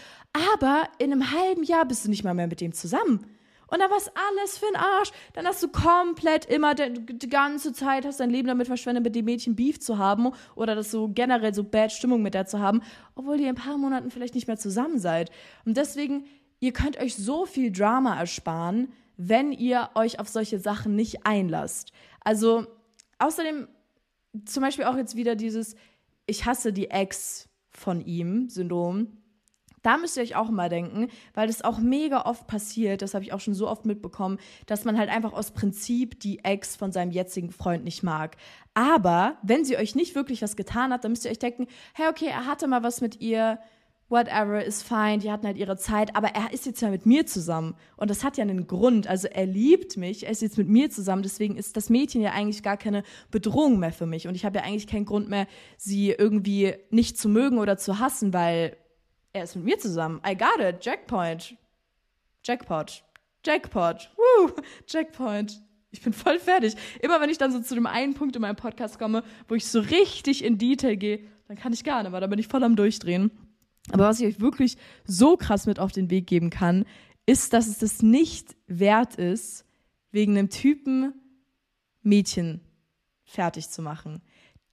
aber 0.53 0.83
in 0.99 1.11
einem 1.11 1.31
halben 1.31 1.63
Jahr 1.63 1.85
bist 1.85 2.05
du 2.05 2.09
nicht 2.09 2.23
mal 2.23 2.35
mehr 2.35 2.47
mit 2.47 2.61
dem 2.61 2.73
zusammen. 2.73 3.25
Und 3.67 3.79
dann 3.79 3.89
war 3.89 3.97
es 3.97 4.09
alles 4.09 4.57
für 4.57 4.65
den 4.67 4.75
Arsch. 4.75 5.11
Dann 5.33 5.45
hast 5.45 5.61
du 5.63 5.67
komplett 5.67 6.45
immer 6.45 6.75
die, 6.75 7.29
ganze 7.29 7.73
Zeit 7.73 8.05
hast 8.05 8.19
dein 8.19 8.29
Leben 8.29 8.47
damit 8.47 8.67
verschwendet, 8.67 9.03
mit 9.03 9.15
dem 9.15 9.25
Mädchen 9.25 9.55
Beef 9.55 9.79
zu 9.79 9.97
haben 9.97 10.31
oder 10.55 10.75
das 10.75 10.91
so 10.91 11.07
generell 11.07 11.53
so 11.53 11.63
bad 11.63 11.91
Stimmung 11.91 12.21
mit 12.21 12.33
der 12.33 12.45
zu 12.45 12.59
haben, 12.59 12.81
obwohl 13.15 13.39
ihr 13.39 13.49
in 13.49 13.55
ein 13.55 13.55
paar 13.55 13.77
Monaten 13.77 14.11
vielleicht 14.11 14.35
nicht 14.35 14.47
mehr 14.47 14.57
zusammen 14.57 14.99
seid. 14.99 15.31
Und 15.65 15.77
deswegen, 15.77 16.25
ihr 16.59 16.73
könnt 16.73 16.97
euch 16.97 17.15
so 17.15 17.45
viel 17.45 17.71
Drama 17.71 18.19
ersparen, 18.19 18.91
wenn 19.17 19.51
ihr 19.51 19.89
euch 19.95 20.19
auf 20.19 20.27
solche 20.27 20.59
Sachen 20.59 20.95
nicht 20.95 21.25
einlasst. 21.25 21.91
Also, 22.21 22.67
außerdem 23.19 23.67
zum 24.45 24.61
Beispiel 24.61 24.85
auch 24.85 24.97
jetzt 24.97 25.15
wieder 25.15 25.35
dieses 25.35 25.75
Ich 26.25 26.45
hasse 26.45 26.73
die 26.73 26.89
Ex 26.91 27.47
von 27.69 28.01
ihm 28.01 28.49
Syndrom 28.49 29.17
da 29.85 29.97
müsst 29.97 30.17
ihr 30.17 30.23
euch 30.23 30.35
auch 30.35 30.49
mal 30.49 30.69
denken, 30.69 31.09
weil 31.33 31.47
das 31.47 31.63
auch 31.63 31.77
mega 31.77 32.25
oft 32.25 32.47
passiert, 32.47 33.01
das 33.01 33.13
habe 33.13 33.23
ich 33.23 33.33
auch 33.33 33.39
schon 33.39 33.53
so 33.53 33.67
oft 33.67 33.85
mitbekommen, 33.85 34.39
dass 34.65 34.83
man 34.83 34.97
halt 34.97 35.09
einfach 35.09 35.33
aus 35.33 35.51
Prinzip 35.51 36.19
die 36.19 36.43
Ex 36.43 36.75
von 36.75 36.91
seinem 36.91 37.11
jetzigen 37.11 37.51
Freund 37.51 37.83
nicht 37.83 38.01
mag. 38.01 38.35
Aber 38.73 39.37
wenn 39.43 39.63
sie 39.63 39.77
euch 39.77 39.95
nicht 39.95 40.15
wirklich 40.15 40.41
was 40.41 40.55
getan 40.55 40.91
hat, 40.91 41.03
dann 41.03 41.11
müsst 41.11 41.25
ihr 41.25 41.31
euch 41.31 41.39
denken, 41.39 41.67
hey, 41.93 42.07
okay, 42.09 42.27
er 42.27 42.45
hatte 42.45 42.67
mal 42.67 42.83
was 42.83 43.01
mit 43.01 43.21
ihr, 43.21 43.59
whatever, 44.09 44.63
ist 44.63 44.83
fine, 44.83 45.19
die 45.19 45.31
hatten 45.31 45.47
halt 45.47 45.57
ihre 45.57 45.77
Zeit, 45.77 46.15
aber 46.15 46.29
er 46.29 46.53
ist 46.53 46.65
jetzt 46.65 46.81
ja 46.81 46.89
mit 46.89 47.05
mir 47.05 47.25
zusammen. 47.25 47.75
Und 47.97 48.09
das 48.09 48.23
hat 48.23 48.37
ja 48.37 48.43
einen 48.43 48.67
Grund. 48.67 49.07
Also 49.07 49.27
er 49.27 49.45
liebt 49.45 49.97
mich, 49.97 50.25
er 50.25 50.31
ist 50.31 50.41
jetzt 50.41 50.57
mit 50.57 50.67
mir 50.67 50.89
zusammen, 50.89 51.23
deswegen 51.23 51.57
ist 51.57 51.77
das 51.77 51.89
Mädchen 51.89 52.21
ja 52.21 52.31
eigentlich 52.31 52.63
gar 52.63 52.77
keine 52.77 53.03
Bedrohung 53.31 53.79
mehr 53.79 53.91
für 53.91 54.05
mich. 54.05 54.27
Und 54.27 54.35
ich 54.35 54.45
habe 54.45 54.57
ja 54.57 54.63
eigentlich 54.63 54.87
keinen 54.87 55.05
Grund 55.05 55.29
mehr, 55.29 55.47
sie 55.77 56.11
irgendwie 56.11 56.73
nicht 56.89 57.17
zu 57.17 57.29
mögen 57.29 57.57
oder 57.57 57.77
zu 57.77 57.99
hassen, 57.99 58.33
weil 58.33 58.77
er 59.35 59.43
ist 59.43 59.55
mit 59.55 59.65
mir 59.65 59.77
zusammen. 59.77 60.21
I 60.25 60.35
got 60.35 60.59
it. 60.59 60.83
Jackpoint. 60.83 61.57
Jackpot. 62.43 63.03
Jackpot. 63.45 64.09
Woo. 64.15 64.51
Jackpoint. 64.87 65.61
Ich 65.91 66.01
bin 66.01 66.13
voll 66.13 66.39
fertig. 66.39 66.75
Immer 67.01 67.19
wenn 67.19 67.29
ich 67.29 67.37
dann 67.37 67.51
so 67.51 67.59
zu 67.59 67.75
dem 67.75 67.85
einen 67.85 68.13
Punkt 68.13 68.35
in 68.35 68.41
meinem 68.41 68.55
Podcast 68.55 68.97
komme, 68.97 69.23
wo 69.47 69.55
ich 69.55 69.67
so 69.67 69.81
richtig 69.81 70.43
in 70.43 70.57
Detail 70.57 70.95
gehe, 70.95 71.19
dann 71.47 71.57
kann 71.57 71.73
ich 71.73 71.83
gar 71.83 72.01
nicht, 72.01 72.11
weil 72.13 72.21
da 72.21 72.27
bin 72.27 72.39
ich 72.39 72.47
voll 72.47 72.63
am 72.63 72.77
Durchdrehen. 72.77 73.29
Aber 73.91 74.05
was 74.05 74.19
ich 74.19 74.25
euch 74.25 74.39
wirklich 74.39 74.77
so 75.05 75.35
krass 75.37 75.65
mit 75.65 75.79
auf 75.79 75.91
den 75.91 76.09
Weg 76.09 76.27
geben 76.27 76.49
kann, 76.49 76.85
ist, 77.25 77.53
dass 77.53 77.67
es 77.67 77.79
das 77.79 78.01
nicht 78.01 78.55
wert 78.67 79.15
ist, 79.15 79.65
wegen 80.11 80.37
einem 80.37 80.49
Typen 80.49 81.13
Mädchen 82.03 82.61
fertig 83.25 83.69
zu 83.69 83.81
machen. 83.81 84.21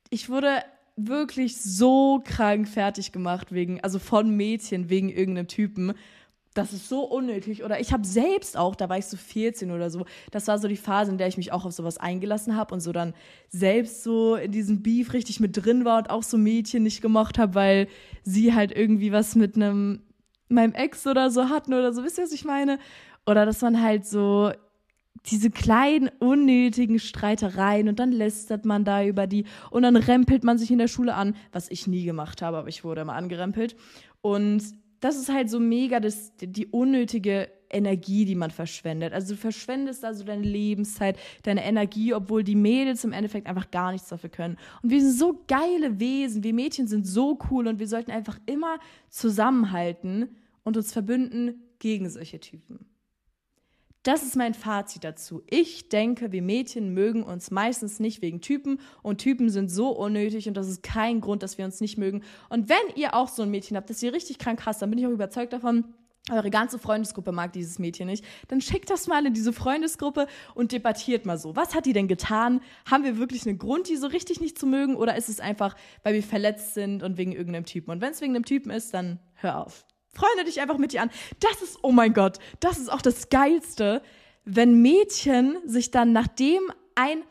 Ich 0.08 0.28
wurde 0.28 0.62
wirklich 0.96 1.60
so 1.60 2.20
krank 2.24 2.68
fertig 2.68 3.12
gemacht 3.12 3.52
wegen, 3.52 3.80
also 3.80 3.98
von 3.98 4.36
Mädchen 4.36 4.90
wegen 4.90 5.08
irgendeinem 5.08 5.48
Typen. 5.48 5.94
Das 6.54 6.74
ist 6.74 6.88
so 6.88 7.04
unnötig. 7.04 7.64
Oder 7.64 7.80
ich 7.80 7.92
habe 7.92 8.06
selbst 8.06 8.58
auch, 8.58 8.74
da 8.74 8.88
war 8.90 8.98
ich 8.98 9.06
so 9.06 9.16
14 9.16 9.70
oder 9.70 9.88
so, 9.88 10.04
das 10.30 10.48
war 10.48 10.58
so 10.58 10.68
die 10.68 10.76
Phase, 10.76 11.10
in 11.10 11.18
der 11.18 11.28
ich 11.28 11.38
mich 11.38 11.50
auch 11.50 11.64
auf 11.64 11.72
sowas 11.72 11.96
eingelassen 11.96 12.56
habe 12.56 12.74
und 12.74 12.80
so 12.80 12.92
dann 12.92 13.14
selbst 13.48 14.02
so 14.02 14.36
in 14.36 14.52
diesem 14.52 14.82
Beef 14.82 15.14
richtig 15.14 15.40
mit 15.40 15.56
drin 15.56 15.84
war 15.84 15.98
und 15.98 16.10
auch 16.10 16.22
so 16.22 16.36
Mädchen 16.36 16.82
nicht 16.82 17.00
gemocht 17.00 17.38
habe, 17.38 17.54
weil 17.54 17.88
sie 18.22 18.54
halt 18.54 18.70
irgendwie 18.72 19.12
was 19.12 19.34
mit 19.34 19.56
einem 19.56 20.02
meinem 20.48 20.74
Ex 20.74 21.06
oder 21.06 21.30
so 21.30 21.48
hatten 21.48 21.72
oder 21.72 21.94
so. 21.94 22.04
Wisst 22.04 22.18
ihr, 22.18 22.24
was 22.24 22.32
ich 22.32 22.44
meine? 22.44 22.78
Oder 23.26 23.46
dass 23.46 23.62
man 23.62 23.82
halt 23.82 24.06
so 24.06 24.52
diese 25.26 25.50
kleinen 25.50 26.10
unnötigen 26.18 26.98
Streitereien 26.98 27.88
und 27.88 27.98
dann 27.98 28.12
lästert 28.12 28.64
man 28.64 28.84
da 28.84 29.04
über 29.04 29.26
die 29.26 29.44
und 29.70 29.82
dann 29.82 29.96
rempelt 29.96 30.42
man 30.42 30.58
sich 30.58 30.70
in 30.70 30.78
der 30.78 30.88
Schule 30.88 31.14
an, 31.14 31.36
was 31.52 31.70
ich 31.70 31.86
nie 31.86 32.04
gemacht 32.04 32.42
habe, 32.42 32.58
aber 32.58 32.68
ich 32.68 32.82
wurde 32.82 33.02
immer 33.02 33.14
angerempelt. 33.14 33.76
Und 34.20 34.62
das 35.00 35.16
ist 35.16 35.32
halt 35.32 35.50
so 35.50 35.60
mega 35.60 36.00
das, 36.00 36.32
die 36.40 36.66
unnötige 36.66 37.50
Energie, 37.70 38.24
die 38.24 38.34
man 38.34 38.50
verschwendet. 38.50 39.12
Also 39.12 39.34
du 39.34 39.40
verschwendest 39.40 40.04
also 40.04 40.24
deine 40.24 40.42
Lebenszeit, 40.42 41.18
deine 41.42 41.64
Energie, 41.64 42.14
obwohl 42.14 42.44
die 42.44 42.54
Mädels 42.54 43.02
im 43.04 43.12
Endeffekt 43.12 43.46
einfach 43.46 43.70
gar 43.70 43.92
nichts 43.92 44.08
dafür 44.08 44.30
können. 44.30 44.58
Und 44.82 44.90
wir 44.90 45.00
sind 45.00 45.12
so 45.12 45.42
geile 45.48 45.98
Wesen, 45.98 46.44
wir 46.44 46.54
Mädchen 46.54 46.86
sind 46.86 47.06
so 47.06 47.38
cool 47.50 47.66
und 47.66 47.78
wir 47.78 47.88
sollten 47.88 48.10
einfach 48.10 48.38
immer 48.46 48.78
zusammenhalten 49.08 50.36
und 50.64 50.76
uns 50.76 50.92
verbünden 50.92 51.62
gegen 51.78 52.08
solche 52.08 52.38
Typen. 52.38 52.91
Das 54.02 54.24
ist 54.24 54.34
mein 54.34 54.54
Fazit 54.54 55.04
dazu. 55.04 55.42
Ich 55.48 55.88
denke, 55.88 56.32
wir 56.32 56.42
Mädchen 56.42 56.92
mögen 56.92 57.22
uns 57.22 57.52
meistens 57.52 58.00
nicht 58.00 58.20
wegen 58.20 58.40
Typen 58.40 58.80
und 59.02 59.18
Typen 59.18 59.48
sind 59.48 59.70
so 59.70 59.90
unnötig 59.90 60.48
und 60.48 60.56
das 60.56 60.68
ist 60.68 60.82
kein 60.82 61.20
Grund, 61.20 61.44
dass 61.44 61.56
wir 61.56 61.64
uns 61.64 61.80
nicht 61.80 61.98
mögen. 61.98 62.24
Und 62.48 62.68
wenn 62.68 62.96
ihr 62.96 63.14
auch 63.14 63.28
so 63.28 63.42
ein 63.42 63.50
Mädchen 63.50 63.76
habt, 63.76 63.90
das 63.90 64.02
ihr 64.02 64.12
richtig 64.12 64.38
krank 64.38 64.66
hasst, 64.66 64.82
dann 64.82 64.90
bin 64.90 64.98
ich 64.98 65.06
auch 65.06 65.10
überzeugt 65.10 65.52
davon, 65.52 65.84
eure 66.30 66.50
ganze 66.50 66.80
Freundesgruppe 66.80 67.30
mag 67.30 67.52
dieses 67.52 67.78
Mädchen 67.78 68.06
nicht, 68.06 68.24
dann 68.48 68.60
schickt 68.60 68.90
das 68.90 69.06
mal 69.06 69.24
in 69.24 69.34
diese 69.34 69.52
Freundesgruppe 69.52 70.26
und 70.54 70.72
debattiert 70.72 71.24
mal 71.24 71.38
so. 71.38 71.54
Was 71.54 71.74
hat 71.74 71.86
die 71.86 71.92
denn 71.92 72.08
getan? 72.08 72.60
Haben 72.90 73.04
wir 73.04 73.18
wirklich 73.18 73.46
einen 73.46 73.58
Grund, 73.58 73.88
die 73.88 73.96
so 73.96 74.08
richtig 74.08 74.40
nicht 74.40 74.58
zu 74.58 74.66
mögen? 74.66 74.96
Oder 74.96 75.16
ist 75.16 75.28
es 75.28 75.40
einfach, 75.40 75.76
weil 76.02 76.14
wir 76.14 76.22
verletzt 76.22 76.74
sind 76.74 77.02
und 77.02 77.18
wegen 77.18 77.32
irgendeinem 77.32 77.66
Typen? 77.66 77.90
Und 77.90 78.00
wenn 78.00 78.12
es 78.12 78.20
wegen 78.20 78.34
einem 78.34 78.44
Typen 78.44 78.70
ist, 78.70 78.94
dann 78.94 79.20
hör 79.34 79.64
auf. 79.64 79.84
Freunde 80.12 80.44
dich 80.44 80.60
einfach 80.60 80.78
mit 80.78 80.92
dir 80.92 81.02
an. 81.02 81.10
Das 81.40 81.62
ist, 81.62 81.78
oh 81.82 81.92
mein 81.92 82.12
Gott, 82.12 82.38
das 82.60 82.78
ist 82.78 82.92
auch 82.92 83.02
das 83.02 83.28
Geilste, 83.28 84.02
wenn 84.44 84.82
Mädchen 84.82 85.56
sich 85.66 85.90
dann 85.90 86.12
nachdem 86.12 86.60
ein, 86.94 87.22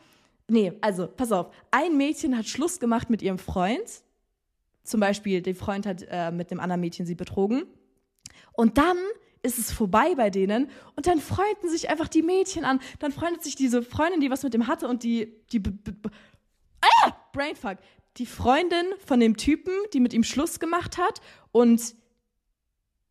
nee, 0.48 0.72
also 0.80 1.06
pass 1.06 1.32
auf, 1.32 1.52
ein 1.70 1.96
Mädchen 1.96 2.36
hat 2.36 2.46
Schluss 2.46 2.80
gemacht 2.80 3.10
mit 3.10 3.22
ihrem 3.22 3.38
Freund, 3.38 3.84
zum 4.82 5.00
Beispiel 5.00 5.42
der 5.42 5.54
Freund 5.54 5.86
hat 5.86 6.04
äh, 6.08 6.32
mit 6.32 6.50
dem 6.50 6.58
anderen 6.58 6.80
Mädchen 6.80 7.06
sie 7.06 7.14
betrogen, 7.14 7.64
und 8.54 8.78
dann 8.78 8.96
ist 9.42 9.58
es 9.58 9.72
vorbei 9.72 10.14
bei 10.14 10.30
denen 10.30 10.70
und 10.94 11.06
dann 11.06 11.20
freunden 11.20 11.68
sich 11.68 11.90
einfach 11.90 12.08
die 12.08 12.22
Mädchen 12.22 12.64
an. 12.64 12.80
Dann 13.00 13.12
freundet 13.12 13.42
sich 13.42 13.56
diese 13.56 13.82
Freundin, 13.82 14.20
die 14.20 14.30
was 14.30 14.42
mit 14.42 14.54
dem 14.54 14.66
hatte 14.66 14.86
und 14.86 15.02
die, 15.02 15.34
die, 15.52 15.60
ah, 16.80 17.12
Brainfuck, 17.32 17.78
die 18.18 18.26
Freundin 18.26 18.86
von 19.04 19.18
dem 19.20 19.36
Typen, 19.36 19.72
die 19.92 20.00
mit 20.00 20.12
ihm 20.12 20.22
Schluss 20.22 20.60
gemacht 20.60 20.98
hat 20.98 21.20
und 21.50 21.94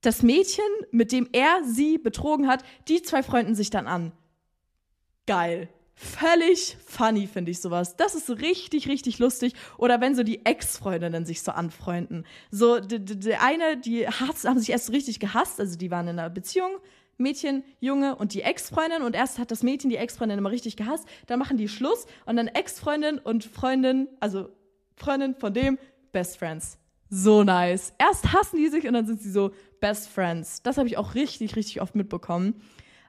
das 0.02 0.24
Mädchen, 0.24 0.66
mit 0.92 1.12
dem 1.12 1.30
er 1.32 1.64
sie 1.64 1.98
betrogen 1.98 2.48
hat, 2.48 2.64
die 2.88 3.02
zwei 3.02 3.24
freunden 3.24 3.56
sich 3.56 3.70
dann 3.70 3.88
an. 3.88 4.12
Geil. 5.28 5.70
Völlig 5.94 6.78
funny 6.84 7.28
finde 7.28 7.52
ich 7.52 7.60
sowas. 7.60 7.96
Das 7.96 8.16
ist 8.16 8.28
richtig, 8.30 8.88
richtig 8.88 9.20
lustig. 9.20 9.54
Oder 9.78 10.02
wenn 10.02 10.16
so 10.16 10.24
die 10.24 10.46
Ex-Freundinnen 10.46 11.26
sich 11.26 11.44
so 11.44 11.52
anfreunden. 11.52 12.26
So, 12.50 12.80
der 12.80 13.44
eine, 13.44 13.78
die 13.78 14.08
hasst, 14.08 14.48
haben 14.48 14.58
sich 14.58 14.72
erst 14.72 14.88
so 14.88 14.94
richtig 14.94 15.20
gehasst, 15.20 15.60
also 15.60 15.78
die 15.78 15.92
waren 15.92 16.08
in 16.08 16.18
einer 16.18 16.32
Beziehung, 16.32 16.72
Mädchen, 17.18 17.64
Junge 17.80 18.16
und 18.16 18.34
die 18.34 18.42
Ex-Freundin 18.42 19.04
und 19.04 19.16
erst 19.16 19.38
hat 19.38 19.52
das 19.52 19.62
Mädchen 19.62 19.92
die 19.92 19.98
Ex-Freundin 19.98 20.40
immer 20.40 20.50
richtig 20.50 20.76
gehasst, 20.76 21.06
dann 21.28 21.38
machen 21.38 21.58
die 21.58 21.68
Schluss 21.68 22.08
und 22.26 22.36
dann 22.36 22.48
Ex-Freundin 22.48 23.20
und 23.20 23.44
Freundin, 23.44 24.08
also 24.20 24.50
Freundin 24.96 25.36
von 25.36 25.54
dem, 25.54 25.78
Best 26.12 26.38
Friends. 26.38 26.80
So 27.10 27.44
nice. 27.44 27.94
Erst 28.00 28.34
hassen 28.34 28.58
die 28.58 28.70
sich 28.70 28.88
und 28.88 28.94
dann 28.94 29.06
sind 29.06 29.22
sie 29.22 29.32
so 29.32 29.52
Best 29.82 30.08
Friends. 30.08 30.62
Das 30.64 30.78
habe 30.78 30.88
ich 30.88 30.98
auch 30.98 31.16
richtig, 31.16 31.58
richtig 31.58 31.82
oft 31.82 31.96
mitbekommen. 31.96 32.62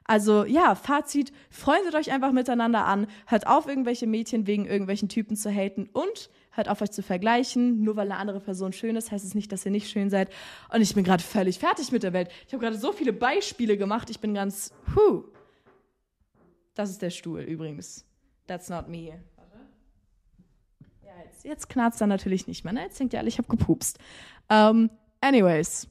Also 0.05 0.43
ja, 0.43 0.75
Fazit, 0.75 1.31
freundet 1.49 1.95
euch 1.95 2.11
einfach 2.11 2.33
miteinander 2.33 2.85
an, 2.85 3.07
hört 3.25 3.47
auf, 3.47 3.67
irgendwelche 3.67 4.05
Mädchen 4.05 4.47
wegen 4.47 4.65
irgendwelchen 4.65 5.07
Typen 5.07 5.37
zu 5.37 5.49
haten 5.49 5.89
und 5.93 6.29
hört 6.51 6.67
auf, 6.67 6.81
euch 6.81 6.91
zu 6.91 7.01
vergleichen. 7.01 7.83
Nur 7.83 7.95
weil 7.95 8.11
eine 8.11 8.19
andere 8.19 8.41
Person 8.41 8.73
schön 8.73 8.95
ist, 8.95 9.11
heißt 9.11 9.23
es 9.23 9.33
nicht, 9.33 9.51
dass 9.51 9.65
ihr 9.65 9.71
nicht 9.71 9.89
schön 9.89 10.09
seid. 10.09 10.29
Und 10.73 10.81
ich 10.81 10.93
bin 10.93 11.03
gerade 11.03 11.23
völlig 11.23 11.57
fertig 11.57 11.91
mit 11.91 12.03
der 12.03 12.13
Welt. 12.13 12.29
Ich 12.47 12.53
habe 12.53 12.61
gerade 12.61 12.77
so 12.77 12.91
viele 12.91 13.13
Beispiele 13.13 13.77
gemacht. 13.77 14.09
Ich 14.09 14.19
bin 14.19 14.33
ganz, 14.33 14.73
huh. 14.95 15.23
Das 16.73 16.89
ist 16.89 17.01
der 17.01 17.11
Stuhl 17.11 17.41
übrigens. 17.41 18.05
That's 18.47 18.67
not 18.67 18.89
me. 18.89 19.19
Ja, 21.01 21.11
jetzt, 21.23 21.45
jetzt 21.45 21.69
knarzt 21.69 22.01
er 22.01 22.07
natürlich 22.07 22.47
nicht 22.47 22.65
mehr. 22.65 22.73
Ne? 22.73 22.81
Jetzt 22.81 22.99
denkt 22.99 23.13
ihr 23.13 23.19
alle, 23.19 23.29
ich 23.29 23.37
habe 23.37 23.47
gepupst. 23.47 23.99
Um, 24.49 24.89
anyways. 25.21 25.87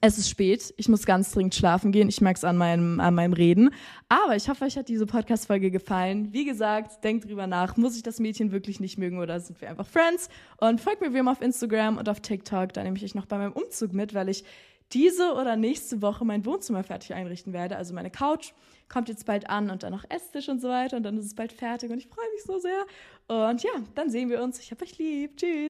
Es 0.00 0.16
ist 0.16 0.30
spät, 0.30 0.72
ich 0.76 0.88
muss 0.88 1.06
ganz 1.06 1.32
dringend 1.32 1.56
schlafen 1.56 1.90
gehen. 1.90 2.08
Ich 2.08 2.20
merke 2.20 2.36
es 2.36 2.44
an 2.44 2.56
meinem, 2.56 3.00
an 3.00 3.14
meinem 3.14 3.32
Reden. 3.32 3.70
Aber 4.08 4.36
ich 4.36 4.48
hoffe, 4.48 4.64
euch 4.64 4.76
hat 4.76 4.88
diese 4.88 5.06
Podcast-Folge 5.06 5.72
gefallen. 5.72 6.32
Wie 6.32 6.44
gesagt, 6.44 7.02
denkt 7.02 7.28
drüber 7.28 7.48
nach. 7.48 7.76
Muss 7.76 7.96
ich 7.96 8.04
das 8.04 8.20
Mädchen 8.20 8.52
wirklich 8.52 8.78
nicht 8.78 8.96
mögen 8.96 9.18
oder 9.18 9.40
sind 9.40 9.60
wir 9.60 9.68
einfach 9.68 9.86
Friends? 9.86 10.28
Und 10.58 10.80
folgt 10.80 11.00
mir 11.00 11.12
wie 11.12 11.18
immer 11.18 11.32
auf 11.32 11.42
Instagram 11.42 11.98
und 11.98 12.08
auf 12.08 12.20
TikTok. 12.20 12.72
Da 12.74 12.84
nehme 12.84 12.96
ich 12.96 13.02
euch 13.02 13.16
noch 13.16 13.26
bei 13.26 13.38
meinem 13.38 13.52
Umzug 13.52 13.92
mit, 13.92 14.14
weil 14.14 14.28
ich 14.28 14.44
diese 14.92 15.34
oder 15.34 15.56
nächste 15.56 16.00
Woche 16.00 16.24
mein 16.24 16.46
Wohnzimmer 16.46 16.84
fertig 16.84 17.14
einrichten 17.14 17.52
werde. 17.52 17.76
Also 17.76 17.92
meine 17.92 18.10
Couch 18.10 18.52
kommt 18.88 19.08
jetzt 19.08 19.26
bald 19.26 19.50
an 19.50 19.68
und 19.68 19.82
dann 19.82 19.92
noch 19.92 20.04
Esstisch 20.08 20.48
und 20.48 20.60
so 20.60 20.68
weiter. 20.68 20.96
Und 20.96 21.02
dann 21.02 21.18
ist 21.18 21.26
es 21.26 21.34
bald 21.34 21.52
fertig 21.52 21.90
und 21.90 21.98
ich 21.98 22.06
freue 22.06 22.30
mich 22.34 22.44
so 22.44 22.58
sehr. 22.58 22.86
Und 23.26 23.62
ja, 23.64 23.72
dann 23.96 24.10
sehen 24.10 24.30
wir 24.30 24.42
uns. 24.42 24.60
Ich 24.60 24.70
hab 24.70 24.80
euch 24.80 24.96
lieb. 24.96 25.36
Tschüss. 25.36 25.66